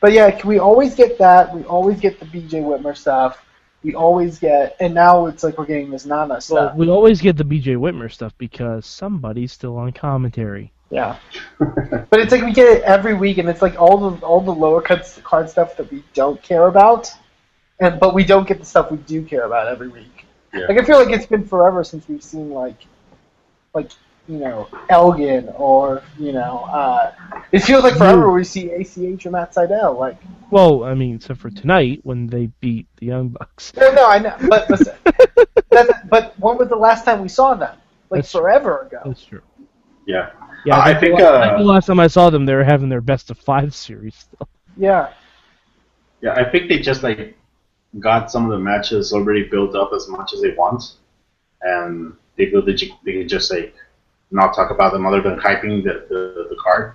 But 0.00 0.12
yeah, 0.12 0.40
we 0.46 0.58
always 0.58 0.94
get 0.94 1.18
that. 1.18 1.54
We 1.54 1.64
always 1.64 2.00
get 2.00 2.18
the 2.18 2.24
BJ 2.24 2.62
Whitmer 2.62 2.96
stuff. 2.96 3.44
We 3.84 3.94
always 3.94 4.38
get, 4.38 4.74
and 4.80 4.94
now 4.94 5.26
it's 5.26 5.42
like 5.44 5.58
we're 5.58 5.66
getting 5.66 5.90
this 5.90 6.06
Nana 6.06 6.28
Well, 6.28 6.40
stuff. 6.40 6.76
we 6.76 6.88
always 6.88 7.20
get 7.20 7.36
the 7.36 7.44
BJ 7.44 7.76
Whitmer 7.76 8.10
stuff 8.10 8.32
because 8.38 8.86
somebody's 8.86 9.52
still 9.52 9.76
on 9.76 9.92
commentary. 9.92 10.72
yeah, 10.88 11.18
but 11.58 12.20
it's 12.20 12.32
like 12.32 12.42
we 12.42 12.52
get 12.52 12.68
it 12.78 12.82
every 12.84 13.12
week, 13.14 13.36
and 13.36 13.48
it's 13.50 13.60
like 13.62 13.78
all 13.78 13.96
the 14.10 14.26
all 14.26 14.40
the 14.40 14.50
lower 14.64 14.80
card, 14.80 15.02
card 15.22 15.50
stuff 15.50 15.76
that 15.76 15.90
we 15.92 16.02
don't 16.14 16.42
care 16.42 16.66
about, 16.68 17.10
and 17.80 18.00
but 18.00 18.14
we 18.14 18.24
don't 18.24 18.48
get 18.48 18.58
the 18.58 18.64
stuff 18.66 18.90
we 18.90 18.96
do 18.98 19.22
care 19.22 19.44
about 19.44 19.68
every 19.68 19.88
week. 19.88 20.24
Yeah. 20.54 20.66
Like 20.68 20.80
I 20.80 20.84
feel 20.84 20.98
like 20.98 21.10
it's 21.14 21.26
been 21.26 21.44
forever 21.46 21.84
since 21.84 22.08
we've 22.08 22.22
seen 22.22 22.50
like, 22.50 22.86
like 23.74 23.90
you 24.28 24.38
know 24.38 24.68
Elgin 24.88 25.48
or 25.56 26.02
you 26.18 26.32
know, 26.32 26.58
uh, 26.72 27.12
it 27.52 27.60
feels 27.60 27.82
like 27.82 27.96
forever 27.96 28.30
we 28.30 28.44
see 28.44 28.70
ACH 28.70 29.26
or 29.26 29.30
Matt 29.30 29.52
Sydal. 29.52 29.98
Like 29.98 30.16
Well, 30.50 30.84
I 30.84 30.94
mean, 30.94 31.16
except 31.16 31.40
for 31.40 31.50
tonight 31.50 32.00
when 32.02 32.26
they 32.26 32.46
beat 32.60 32.86
the 32.98 33.06
Young 33.06 33.28
Bucks. 33.28 33.72
No, 33.76 33.92
no, 33.92 34.06
I 34.08 34.18
know, 34.18 34.36
but 34.48 34.68
listen, 34.70 34.94
that's, 35.70 35.92
but 36.08 36.38
when 36.38 36.58
was 36.58 36.68
the 36.68 36.76
last 36.76 37.04
time 37.04 37.22
we 37.22 37.28
saw 37.28 37.54
them? 37.54 37.76
Like 38.10 38.18
That's- 38.18 38.32
forever 38.32 38.82
ago. 38.82 39.00
That's 39.04 39.24
true. 39.24 39.42
Yeah. 40.06 40.30
Yeah, 40.66 40.78
I 40.78 40.92
the 40.92 41.00
think, 41.00 41.18
la- 41.20 41.26
uh, 41.26 41.58
the 41.58 41.64
last 41.64 41.86
time 41.86 41.98
I 42.00 42.06
saw 42.06 42.28
them, 42.28 42.44
they 42.44 42.54
were 42.54 42.64
having 42.64 42.90
their 42.90 43.00
best 43.00 43.30
of 43.30 43.38
five 43.38 43.74
series 43.74 44.14
still. 44.16 44.46
Yeah, 44.76 45.10
Yeah, 46.20 46.34
I 46.34 46.44
think 46.50 46.68
they 46.68 46.78
just 46.80 47.02
like 47.02 47.38
got 47.98 48.30
some 48.30 48.44
of 48.44 48.50
the 48.50 48.58
matches 48.58 49.12
already 49.14 49.44
built 49.44 49.74
up 49.74 49.92
as 49.94 50.06
much 50.08 50.34
as 50.34 50.42
they 50.42 50.50
want, 50.52 50.82
and 51.62 52.12
they 52.40 52.50
feel 52.50 52.62
that 52.64 52.80
you- 52.80 52.94
they 53.04 53.12
can 53.12 53.28
just 53.28 53.50
like 53.52 53.74
not 54.30 54.54
talk 54.54 54.70
about 54.70 54.92
them 54.92 55.04
other 55.06 55.20
than 55.20 55.38
hyping 55.38 55.82
the, 55.84 56.06
the, 56.08 56.46
the 56.50 56.56
card. 56.64 56.94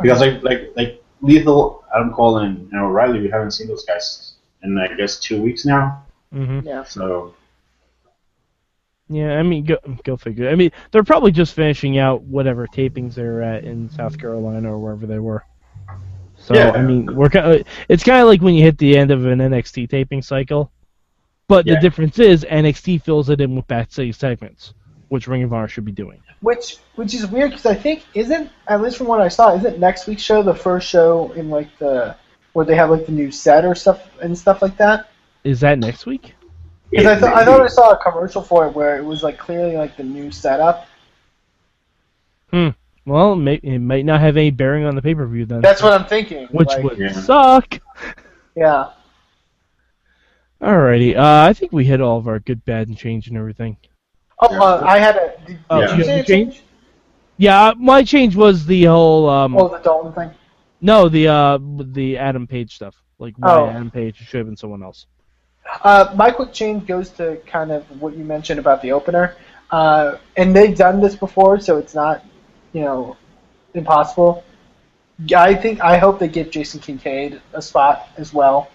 Because 0.00 0.20
like 0.20 0.42
like 0.42 0.72
like 0.76 1.02
Lethal, 1.20 1.84
Adam 1.94 2.12
Cole, 2.12 2.38
and, 2.38 2.70
and 2.72 2.80
O'Reilly, 2.80 3.20
we 3.20 3.28
haven't 3.28 3.52
seen 3.52 3.68
those 3.68 3.84
guys 3.84 4.34
in 4.62 4.78
I 4.78 4.94
guess 4.94 5.18
two 5.18 5.40
weeks 5.42 5.64
now. 5.64 6.04
hmm 6.32 6.60
yeah. 6.64 6.84
So 6.84 7.34
Yeah, 9.08 9.38
I 9.38 9.42
mean, 9.42 9.64
go 9.64 9.76
go 10.04 10.16
figure. 10.16 10.48
I 10.48 10.54
mean, 10.54 10.70
they're 10.90 11.04
probably 11.04 11.32
just 11.32 11.54
finishing 11.54 11.98
out 11.98 12.22
whatever 12.22 12.66
tapings 12.66 13.14
they're 13.14 13.42
at 13.42 13.64
in 13.64 13.88
South 13.90 14.18
Carolina 14.18 14.72
or 14.72 14.78
wherever 14.78 15.06
they 15.06 15.18
were. 15.18 15.44
So 16.36 16.54
Yeah. 16.54 16.70
I 16.72 16.82
mean, 16.82 17.14
we're 17.14 17.30
kind 17.30 17.46
of, 17.60 17.66
it's 17.88 18.04
kind 18.04 18.20
of 18.20 18.28
like 18.28 18.42
when 18.42 18.54
you 18.54 18.62
hit 18.62 18.78
the 18.78 18.96
end 18.96 19.10
of 19.10 19.24
an 19.26 19.38
NXT 19.40 19.88
taping 19.88 20.22
cycle, 20.22 20.70
but 21.48 21.64
the 21.64 21.80
difference 21.80 22.18
is 22.18 22.44
NXT 22.44 23.02
fills 23.02 23.30
it 23.30 23.40
in 23.40 23.54
with 23.56 23.66
backstage 23.68 24.16
segments, 24.16 24.74
which 25.08 25.28
Ring 25.28 25.42
of 25.42 25.52
Honor 25.52 25.68
should 25.68 25.84
be 25.84 25.92
doing. 25.92 26.22
Which 26.40 26.78
which 26.96 27.14
is 27.14 27.26
weird 27.26 27.50
because 27.50 27.66
I 27.66 27.74
think 27.74 28.04
isn't 28.14 28.50
at 28.68 28.80
least 28.82 28.96
from 28.96 29.06
what 29.06 29.20
I 29.20 29.28
saw 29.28 29.54
isn't 29.54 29.78
next 29.78 30.06
week's 30.06 30.22
show 30.22 30.42
the 30.42 30.54
first 30.54 30.88
show 30.88 31.32
in 31.32 31.50
like 31.50 31.76
the 31.78 32.16
where 32.52 32.64
they 32.64 32.76
have 32.76 32.90
like 32.90 33.06
the 33.06 33.12
new 33.12 33.30
set 33.30 33.64
or 33.64 33.74
stuff 33.74 34.08
and 34.20 34.36
stuff 34.36 34.62
like 34.62 34.76
that. 34.78 35.08
Is 35.44 35.60
that 35.60 35.78
next 35.78 36.06
week? 36.06 36.34
Because 36.90 37.06
I 37.06 37.12
it 37.14 37.20
thought 37.20 37.36
I 37.36 37.40
may 37.40 37.44
thought. 37.44 37.60
I 37.60 37.68
saw 37.68 37.90
a 37.92 38.02
commercial 38.02 38.42
for 38.42 38.66
it 38.66 38.74
where 38.74 38.96
it 38.98 39.04
was 39.04 39.22
like 39.22 39.38
clearly 39.38 39.76
like 39.76 39.96
the 39.96 40.04
new 40.04 40.30
setup. 40.30 40.86
Hmm. 42.50 42.70
Well, 43.04 43.34
it, 43.34 43.36
may, 43.36 43.54
it 43.54 43.78
might 43.78 44.04
not 44.04 44.20
have 44.20 44.36
any 44.36 44.50
bearing 44.50 44.84
on 44.84 44.96
the 44.96 45.02
pay 45.02 45.14
per 45.14 45.26
view 45.26 45.46
then. 45.46 45.60
That's 45.60 45.82
what 45.82 45.92
I'm 45.92 46.06
thinking. 46.06 46.48
which 46.48 46.68
like, 46.68 46.82
would 46.82 46.98
Yeah. 46.98 47.12
suck. 47.12 47.78
yeah. 48.56 48.90
Alrighty, 50.60 51.16
uh, 51.16 51.48
I 51.48 51.52
think 51.52 51.72
we 51.72 51.84
hit 51.84 52.00
all 52.00 52.16
of 52.16 52.26
our 52.26 52.38
good, 52.38 52.64
bad, 52.64 52.88
and 52.88 52.96
change 52.96 53.28
and 53.28 53.36
everything. 53.36 53.76
Oh, 54.40 54.48
Yeah. 54.52 54.62
uh, 54.62 54.82
I 54.84 54.98
had 54.98 55.16
a. 55.16 55.46
Did, 55.46 55.58
Oh, 55.70 55.80
did 55.80 55.90
you 55.90 55.96
you 55.98 56.04
say 56.04 56.18
a 56.18 56.20
a 56.20 56.24
change? 56.24 56.54
change? 56.54 56.62
Yeah, 57.38 57.72
my 57.76 58.02
change 58.02 58.34
was 58.36 58.64
the 58.66 58.84
whole 58.84 59.28
um, 59.28 59.56
Oh, 59.56 59.68
the 59.68 59.78
Dalton 59.78 60.12
thing. 60.12 60.30
No, 60.80 61.08
the 61.08 61.28
uh 61.28 61.58
the 61.60 62.16
Adam 62.18 62.46
Page 62.46 62.74
stuff. 62.74 62.94
Like 63.18 63.34
why 63.38 63.50
Oh. 63.50 63.68
Adam 63.68 63.90
Page 63.90 64.16
should 64.16 64.38
have 64.38 64.46
been 64.46 64.56
someone 64.56 64.82
else. 64.82 65.06
Uh, 65.82 66.12
my 66.14 66.30
quick 66.30 66.52
change 66.52 66.86
goes 66.86 67.10
to 67.10 67.36
kind 67.46 67.72
of 67.72 67.82
what 68.00 68.16
you 68.16 68.24
mentioned 68.24 68.60
about 68.60 68.80
the 68.82 68.92
opener, 68.92 69.34
uh, 69.70 70.16
and 70.36 70.54
they've 70.54 70.76
done 70.76 71.00
this 71.00 71.16
before, 71.16 71.58
so 71.58 71.76
it's 71.76 71.92
not, 71.94 72.24
you 72.72 72.82
know, 72.82 73.16
impossible. 73.74 74.44
I 75.36 75.54
think 75.54 75.80
I 75.80 75.96
hope 75.98 76.18
they 76.20 76.28
give 76.28 76.50
Jason 76.50 76.78
Kincaid 76.80 77.40
a 77.52 77.60
spot 77.60 78.08
as 78.16 78.32
well. 78.32 78.68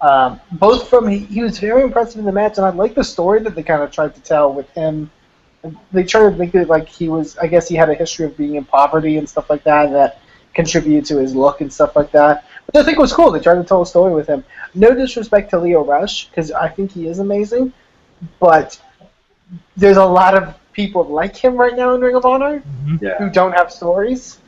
Um, 0.00 0.40
both 0.52 0.88
from 0.88 1.08
he, 1.08 1.18
he 1.18 1.42
was 1.42 1.58
very 1.58 1.82
impressive 1.82 2.20
in 2.20 2.24
the 2.24 2.32
match, 2.32 2.56
and 2.56 2.66
I 2.66 2.70
like 2.70 2.94
the 2.94 3.04
story 3.04 3.40
that 3.42 3.54
they 3.54 3.62
kind 3.62 3.82
of 3.82 3.90
tried 3.90 4.14
to 4.14 4.20
tell 4.20 4.52
with 4.52 4.70
him. 4.70 5.10
They 5.90 6.04
tried 6.04 6.30
to 6.30 6.36
make 6.36 6.54
it 6.54 6.68
like 6.68 6.88
he 6.88 7.08
was. 7.08 7.36
I 7.38 7.48
guess 7.48 7.68
he 7.68 7.74
had 7.74 7.90
a 7.90 7.94
history 7.94 8.24
of 8.26 8.36
being 8.36 8.54
in 8.54 8.64
poverty 8.64 9.16
and 9.16 9.28
stuff 9.28 9.50
like 9.50 9.64
that, 9.64 9.86
and 9.86 9.94
that 9.94 10.20
contributed 10.54 11.04
to 11.06 11.18
his 11.18 11.34
look 11.34 11.60
and 11.60 11.72
stuff 11.72 11.96
like 11.96 12.12
that. 12.12 12.44
Which 12.66 12.76
I 12.76 12.84
think 12.84 12.98
was 12.98 13.12
cool. 13.12 13.30
They 13.30 13.40
tried 13.40 13.56
to 13.56 13.64
tell 13.64 13.82
a 13.82 13.86
story 13.86 14.14
with 14.14 14.28
him. 14.28 14.44
No 14.74 14.94
disrespect 14.94 15.50
to 15.50 15.58
Leo 15.58 15.84
Rush, 15.84 16.28
because 16.28 16.52
I 16.52 16.68
think 16.68 16.92
he 16.92 17.08
is 17.08 17.18
amazing, 17.18 17.72
but 18.38 18.80
there's 19.76 19.96
a 19.96 20.04
lot 20.04 20.34
of 20.34 20.54
people 20.72 21.04
like 21.04 21.34
him 21.34 21.56
right 21.56 21.74
now 21.74 21.94
in 21.94 22.00
Ring 22.00 22.14
of 22.14 22.24
Honor 22.24 22.60
who 22.86 22.98
yeah. 23.00 23.28
don't 23.30 23.52
have 23.52 23.72
stories. 23.72 24.38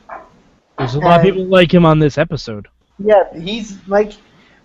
There's 0.77 0.95
a 0.95 0.99
lot 0.99 1.19
of 1.19 1.25
people 1.25 1.45
like 1.45 1.73
him 1.73 1.85
on 1.85 1.99
this 1.99 2.17
episode. 2.17 2.67
Yeah, 2.99 3.23
he's 3.37 3.77
like, 3.87 4.13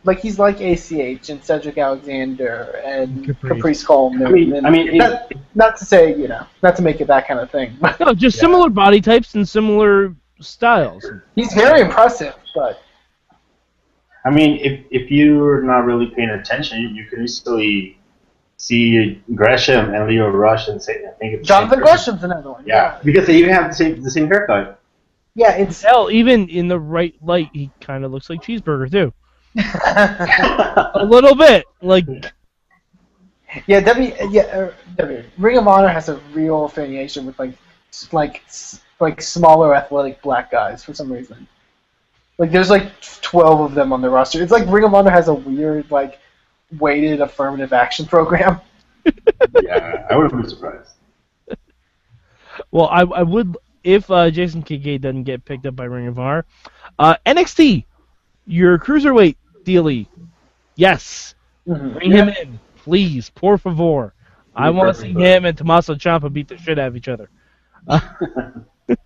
like 0.07 0.21
he's 0.21 0.39
like 0.39 0.61
ACH 0.61 1.29
and 1.31 1.43
Cedric 1.45 1.77
Alexander 1.79 2.81
and 2.85 3.27
Caprice. 3.27 3.53
Caprice, 3.53 3.85
Coleman. 3.85 4.27
I 4.27 4.31
mean, 4.31 4.53
and 4.55 4.67
I 4.67 4.71
mean, 4.71 4.89
it- 4.89 4.97
not, 4.99 5.33
not 5.55 5.77
to 5.79 5.85
say 5.85 6.17
you 6.17 6.29
know, 6.29 6.47
not 6.63 6.77
to 6.77 6.83
make 6.83 7.01
it 7.01 7.07
that 7.09 7.27
kind 7.29 7.41
of 7.41 7.51
thing, 7.51 7.77
but 7.81 7.99
No, 8.01 8.15
just 8.15 8.37
Yeah. 8.37 8.41
similar 8.43 8.71
body 8.71 9.01
types 9.01 9.35
and 9.35 9.47
similar 9.49 10.15
styles. 10.41 11.05
he's 11.35 11.53
very 11.55 11.81
impressive. 11.81 12.35
But 12.55 12.81
I 14.25 14.31
mean, 14.31 14.59
if 14.63 14.81
if 14.91 15.11
you're 15.11 15.63
not 15.63 15.85
really 15.85 16.07
paying 16.07 16.31
attention, 16.31 16.81
you, 16.81 16.89
you 16.89 17.05
can 17.07 17.23
easily 17.23 17.99
see 18.59 19.23
Gresham 19.35 19.93
and 19.95 20.09
Leo 20.09 20.29
Rush 20.29 20.69
and 20.69 20.83
say, 20.83 21.05
I 21.07 21.11
think 21.19 21.35
it's 21.35 21.47
the 21.49 21.55
same 21.55 21.69
Jonathan. 21.69 21.81
Gresham's 21.81 22.25
another 22.25 22.53
one. 22.53 22.65
Yeah, 22.67 22.99
because 23.05 23.27
they 23.27 23.37
even 23.37 23.53
have 23.53 23.69
the 23.69 23.75
same 23.75 24.03
the 24.03 24.11
same 24.11 24.29
haircut. 24.29 24.81
Yeah, 25.35 25.53
it's 25.53 25.83
Hell, 25.83 26.11
even 26.11 26.49
in 26.49 26.67
the 26.67 26.81
right 26.81 27.15
light, 27.23 27.51
he 27.53 27.71
kind 27.81 28.05
of 28.05 28.11
looks 28.13 28.31
like 28.31 28.41
Cheeseburger 28.43 28.91
too. 28.91 29.13
A 29.57 31.05
little 31.05 31.35
bit, 31.35 31.65
like 31.81 32.07
yeah. 33.67 33.81
W 33.81 34.15
yeah 34.31 34.43
uh, 34.43 34.73
W 34.97 35.25
Ring 35.39 35.59
of 35.59 35.67
Honor 35.67 35.89
has 35.89 36.09
a 36.09 36.17
real 36.33 36.65
affiliation 36.65 37.25
with 37.25 37.39
like 37.39 37.53
like 38.13 38.43
like 39.01 39.23
smaller 39.23 39.75
athletic 39.75 40.21
black 40.23 40.51
guys 40.51 40.85
for 40.85 40.93
some 40.93 41.11
reason. 41.11 41.47
Like 42.39 42.51
there's 42.51 42.71
like 42.71 43.01
twelve 43.23 43.61
of 43.61 43.75
them 43.75 43.93
on 43.93 44.03
the 44.03 44.11
roster. 44.11 44.43
It's 44.43 44.53
like 44.53 44.69
Ring 44.69 44.85
of 44.85 44.95
Honor 44.95 45.11
has 45.11 45.29
a 45.29 45.35
weird 45.35 45.91
like 45.91 46.19
weighted 46.79 47.21
affirmative 47.21 47.73
action 47.73 48.05
program. 48.05 48.61
yeah, 49.63 50.07
I 50.11 50.17
wouldn't 50.17 50.43
be 50.43 50.49
surprised. 50.49 50.91
Well, 52.71 52.89
I, 52.89 53.03
I 53.03 53.23
would 53.23 53.57
if 53.85 54.11
uh, 54.11 54.31
Jason 54.31 54.63
Kincaid 54.63 55.03
doesn't 55.03 55.25
get 55.25 55.45
picked 55.45 55.65
up 55.65 55.77
by 55.77 55.85
Ring 55.85 56.09
of 56.09 56.19
Honor. 56.19 56.45
Uh, 56.99 57.17
NXT, 57.25 57.85
your 58.47 58.79
cruiserweight 58.79 59.37
dealie. 59.67 60.07
Yes, 60.77 61.35
bring 61.67 62.13
him 62.13 62.29
in, 62.29 62.61
please, 62.77 63.31
por 63.31 63.59
favor. 63.59 64.15
I 64.55 64.71
want 64.71 64.95
to 64.95 65.01
see 65.01 65.13
him 65.13 65.45
and 65.45 65.57
Tommaso 65.57 65.95
Ciampa 65.95 66.33
beat 66.33 66.49
the 66.49 66.57
shit 66.57 66.79
out 66.79 66.89
of 66.89 66.97
each 66.97 67.09
other. 67.09 67.29
Uh, 67.87 68.01
all 68.89 68.97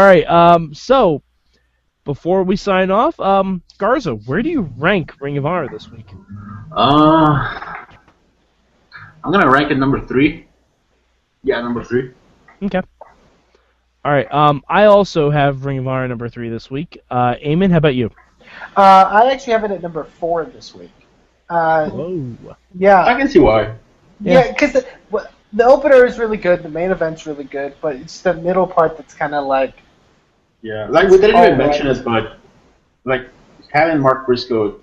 right. 0.00 0.26
Um. 0.26 0.74
So, 0.74 1.22
before 2.04 2.42
we 2.42 2.56
sign 2.56 2.90
off, 2.90 3.18
um, 3.18 3.62
Garza, 3.78 4.12
where 4.12 4.42
do 4.42 4.50
you 4.50 4.62
rank 4.76 5.14
Ring 5.20 5.38
of 5.38 5.46
Honor 5.46 5.68
this 5.68 5.90
week? 5.90 6.06
Uh, 6.72 7.86
I'm 9.24 9.32
gonna 9.32 9.50
rank 9.50 9.70
it 9.70 9.78
number 9.78 10.04
three. 10.04 10.46
Yeah, 11.42 11.60
number 11.62 11.82
three. 11.82 12.12
Okay. 12.62 12.82
All 14.04 14.12
right. 14.12 14.30
Um, 14.32 14.62
I 14.68 14.84
also 14.84 15.30
have 15.30 15.64
Ring 15.64 15.78
of 15.78 15.88
Honor 15.88 16.06
number 16.06 16.28
three 16.28 16.48
this 16.48 16.70
week. 16.70 16.98
Uh, 17.10 17.34
Eamon, 17.36 17.70
how 17.70 17.78
about 17.78 17.94
you? 17.94 18.10
Uh, 18.76 19.08
I 19.10 19.32
actually 19.32 19.54
have 19.54 19.64
it 19.64 19.70
at 19.70 19.82
number 19.82 20.04
four 20.04 20.44
this 20.44 20.74
week. 20.74 20.90
Uh, 21.48 21.88
Whoa. 21.90 22.56
yeah, 22.76 23.04
I 23.04 23.14
can 23.18 23.28
see 23.28 23.38
why. 23.38 23.74
Yeah, 24.20 24.50
because 24.52 24.72
the, 24.72 24.86
the 25.52 25.64
opener 25.64 26.04
is 26.04 26.18
really 26.18 26.36
good, 26.36 26.62
the 26.62 26.68
main 26.68 26.90
event's 26.90 27.26
really 27.26 27.44
good, 27.44 27.74
but 27.80 27.96
it's 27.96 28.20
the 28.20 28.34
middle 28.34 28.66
part 28.66 28.96
that's 28.96 29.14
kind 29.14 29.34
of 29.34 29.46
like 29.46 29.74
Yeah, 30.62 30.86
like 30.88 31.08
we 31.08 31.18
didn't 31.18 31.36
even 31.36 31.50
right. 31.50 31.58
mention 31.58 31.86
this, 31.86 32.00
but 32.00 32.38
like 33.04 33.28
having 33.72 34.00
Mark 34.00 34.26
Briscoe 34.26 34.80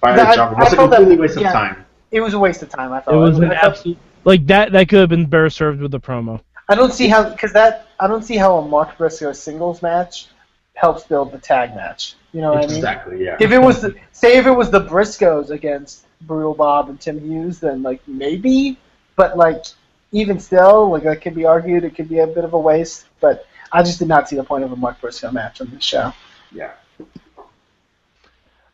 fire 0.00 0.16
Yeah, 0.16 0.30
I- 0.30 0.34
Jobber 0.36 0.56
was 0.56 0.72
a 0.72 0.76
felt 0.76 0.90
that- 0.90 0.96
complete 0.98 1.18
waste 1.18 1.38
yeah. 1.40 1.48
of 1.48 1.52
time. 1.52 1.84
it 2.12 2.20
was 2.20 2.34
a 2.34 2.38
waste 2.38 2.62
of 2.62 2.68
time. 2.70 2.92
I 2.92 3.00
thought 3.00 3.12
It 3.12 3.14
thought 3.16 3.20
was 3.20 3.38
an 3.38 3.52
absolute 3.52 3.98
like 4.24 4.46
that. 4.46 4.72
That 4.72 4.88
could 4.88 5.00
have 5.00 5.08
been 5.08 5.26
better 5.26 5.50
served 5.50 5.80
with 5.80 5.94
a 5.94 5.98
promo. 6.00 6.40
I 6.68 6.74
don't 6.74 6.92
see 6.92 7.08
how 7.08 7.28
because 7.28 7.52
that 7.52 7.88
I 8.00 8.06
don't 8.06 8.24
see 8.24 8.36
how 8.36 8.58
a 8.58 8.66
Mark 8.68 8.96
Briscoe 8.98 9.32
singles 9.32 9.82
match 9.82 10.28
helps 10.74 11.04
build 11.04 11.32
the 11.32 11.38
tag 11.38 11.74
match. 11.74 12.14
You 12.36 12.42
know 12.42 12.52
what 12.52 12.64
I 12.64 12.66
mean? 12.66 12.76
Exactly. 12.76 13.24
Yeah. 13.24 13.38
If 13.40 13.50
it 13.50 13.58
was 13.58 13.80
the, 13.80 13.94
say 14.12 14.36
if 14.36 14.44
it 14.44 14.50
was 14.50 14.70
the 14.70 14.82
Briscoes 14.82 15.48
against 15.48 16.04
Brutal 16.20 16.52
Bob 16.52 16.90
and 16.90 17.00
Tim 17.00 17.18
Hughes, 17.18 17.60
then 17.60 17.82
like 17.82 18.06
maybe, 18.06 18.78
but 19.16 19.38
like 19.38 19.64
even 20.12 20.38
still, 20.38 20.90
like 20.90 21.04
that 21.04 21.22
could 21.22 21.34
be 21.34 21.46
argued. 21.46 21.82
It 21.82 21.94
could 21.94 22.10
be 22.10 22.18
a 22.18 22.26
bit 22.26 22.44
of 22.44 22.52
a 22.52 22.58
waste, 22.58 23.06
but 23.20 23.46
I 23.72 23.82
just 23.82 24.00
did 24.00 24.08
not 24.08 24.28
see 24.28 24.36
the 24.36 24.44
point 24.44 24.64
of 24.64 24.72
a 24.72 24.76
Mark 24.76 25.00
Briscoe 25.00 25.30
match 25.30 25.62
on 25.62 25.70
this 25.70 25.82
show. 25.82 26.12
yeah. 26.52 26.72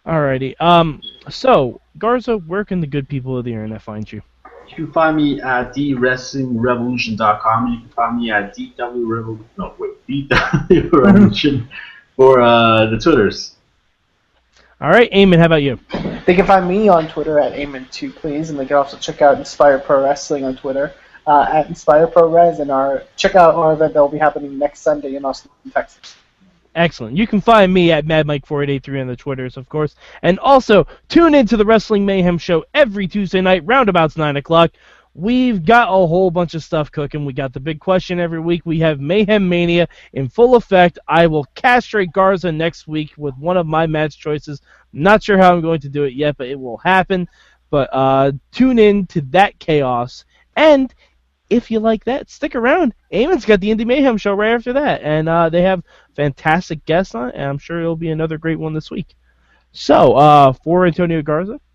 Alrighty. 0.04 0.60
Um. 0.60 1.00
So 1.30 1.80
Garza, 1.98 2.38
where 2.38 2.64
can 2.64 2.80
the 2.80 2.88
good 2.88 3.08
people 3.08 3.38
of 3.38 3.44
the 3.44 3.52
internet 3.52 3.80
find 3.80 4.10
you? 4.10 4.22
You 4.70 4.74
can 4.74 4.92
find 4.92 5.16
me 5.16 5.40
at 5.40 5.72
thewrestlingrevolution.com. 5.72 7.68
You 7.68 7.78
can 7.78 7.88
find 7.90 8.16
me 8.16 8.32
at 8.32 8.56
DW 8.56 9.06
Revolution. 9.06 9.46
No, 9.56 9.72
wait, 9.78 10.04
DW 10.08 10.92
Revolution 11.04 11.68
for 12.16 12.40
uh, 12.40 12.86
the 12.86 12.98
Twitters. 12.98 13.56
All 14.80 14.90
right, 14.90 15.10
Eamon, 15.12 15.38
how 15.38 15.46
about 15.46 15.62
you? 15.62 15.78
They 16.26 16.34
can 16.34 16.46
find 16.46 16.68
me 16.68 16.88
on 16.88 17.08
Twitter 17.08 17.38
at 17.38 17.52
Eamon2 17.52 18.16
please, 18.16 18.50
and 18.50 18.58
they 18.58 18.66
can 18.66 18.76
also 18.76 18.96
check 18.96 19.22
out 19.22 19.38
Inspire 19.38 19.78
Pro 19.78 20.02
Wrestling 20.02 20.44
on 20.44 20.56
Twitter 20.56 20.92
uh, 21.26 21.46
at 21.52 21.68
Inspire 21.68 22.06
Pro 22.06 22.28
Res, 22.28 22.58
and 22.58 22.70
our 22.70 23.04
check 23.16 23.34
out 23.34 23.54
our 23.54 23.72
event 23.74 23.94
that 23.94 24.00
will 24.00 24.08
be 24.08 24.18
happening 24.18 24.58
next 24.58 24.80
Sunday 24.80 25.14
in 25.14 25.24
Austin, 25.24 25.50
Texas. 25.72 26.16
Excellent. 26.74 27.16
You 27.16 27.26
can 27.26 27.40
find 27.40 27.72
me 27.72 27.92
at 27.92 28.06
MadMike4883 28.06 29.02
on 29.02 29.06
the 29.06 29.16
Twitters, 29.16 29.56
of 29.56 29.68
course. 29.68 29.94
And 30.22 30.38
also, 30.38 30.86
tune 31.08 31.34
into 31.34 31.56
the 31.56 31.66
Wrestling 31.66 32.06
Mayhem 32.06 32.38
Show 32.38 32.64
every 32.72 33.06
Tuesday 33.06 33.42
night, 33.42 33.62
roundabouts 33.66 34.16
9 34.16 34.36
o'clock. 34.36 34.70
We've 35.14 35.62
got 35.64 35.88
a 35.88 36.06
whole 36.06 36.30
bunch 36.30 36.54
of 36.54 36.64
stuff 36.64 36.90
cooking. 36.90 37.26
We 37.26 37.34
got 37.34 37.52
the 37.52 37.60
big 37.60 37.80
question 37.80 38.18
every 38.18 38.40
week. 38.40 38.62
We 38.64 38.78
have 38.80 38.98
Mayhem 38.98 39.46
Mania 39.46 39.88
in 40.14 40.28
full 40.28 40.56
effect. 40.56 40.98
I 41.06 41.26
will 41.26 41.44
castrate 41.54 42.12
Garza 42.12 42.50
next 42.50 42.88
week 42.88 43.12
with 43.18 43.36
one 43.36 43.58
of 43.58 43.66
my 43.66 43.86
match 43.86 44.18
choices. 44.18 44.62
Not 44.92 45.22
sure 45.22 45.36
how 45.36 45.52
I'm 45.52 45.60
going 45.60 45.80
to 45.80 45.90
do 45.90 46.04
it 46.04 46.14
yet, 46.14 46.38
but 46.38 46.48
it 46.48 46.58
will 46.58 46.78
happen. 46.78 47.28
But 47.68 47.90
uh, 47.92 48.32
tune 48.52 48.78
in 48.78 49.06
to 49.08 49.20
that 49.32 49.58
chaos. 49.58 50.24
And 50.56 50.94
if 51.50 51.70
you 51.70 51.80
like 51.80 52.04
that, 52.04 52.30
stick 52.30 52.54
around. 52.54 52.94
Eamon's 53.12 53.44
got 53.44 53.60
the 53.60 53.68
Indie 53.68 53.86
Mayhem 53.86 54.16
show 54.16 54.32
right 54.32 54.52
after 54.52 54.72
that, 54.72 55.02
and 55.02 55.28
uh, 55.28 55.50
they 55.50 55.62
have 55.62 55.82
fantastic 56.16 56.84
guests 56.86 57.14
on 57.14 57.30
and 57.32 57.42
I'm 57.42 57.58
sure 57.58 57.80
it'll 57.80 57.96
be 57.96 58.10
another 58.10 58.38
great 58.38 58.58
one 58.58 58.72
this 58.72 58.90
week. 58.90 59.14
So, 59.72 60.14
uh, 60.14 60.52
for 60.52 60.90
Tonio 60.90 61.22
Garza, 61.22 61.60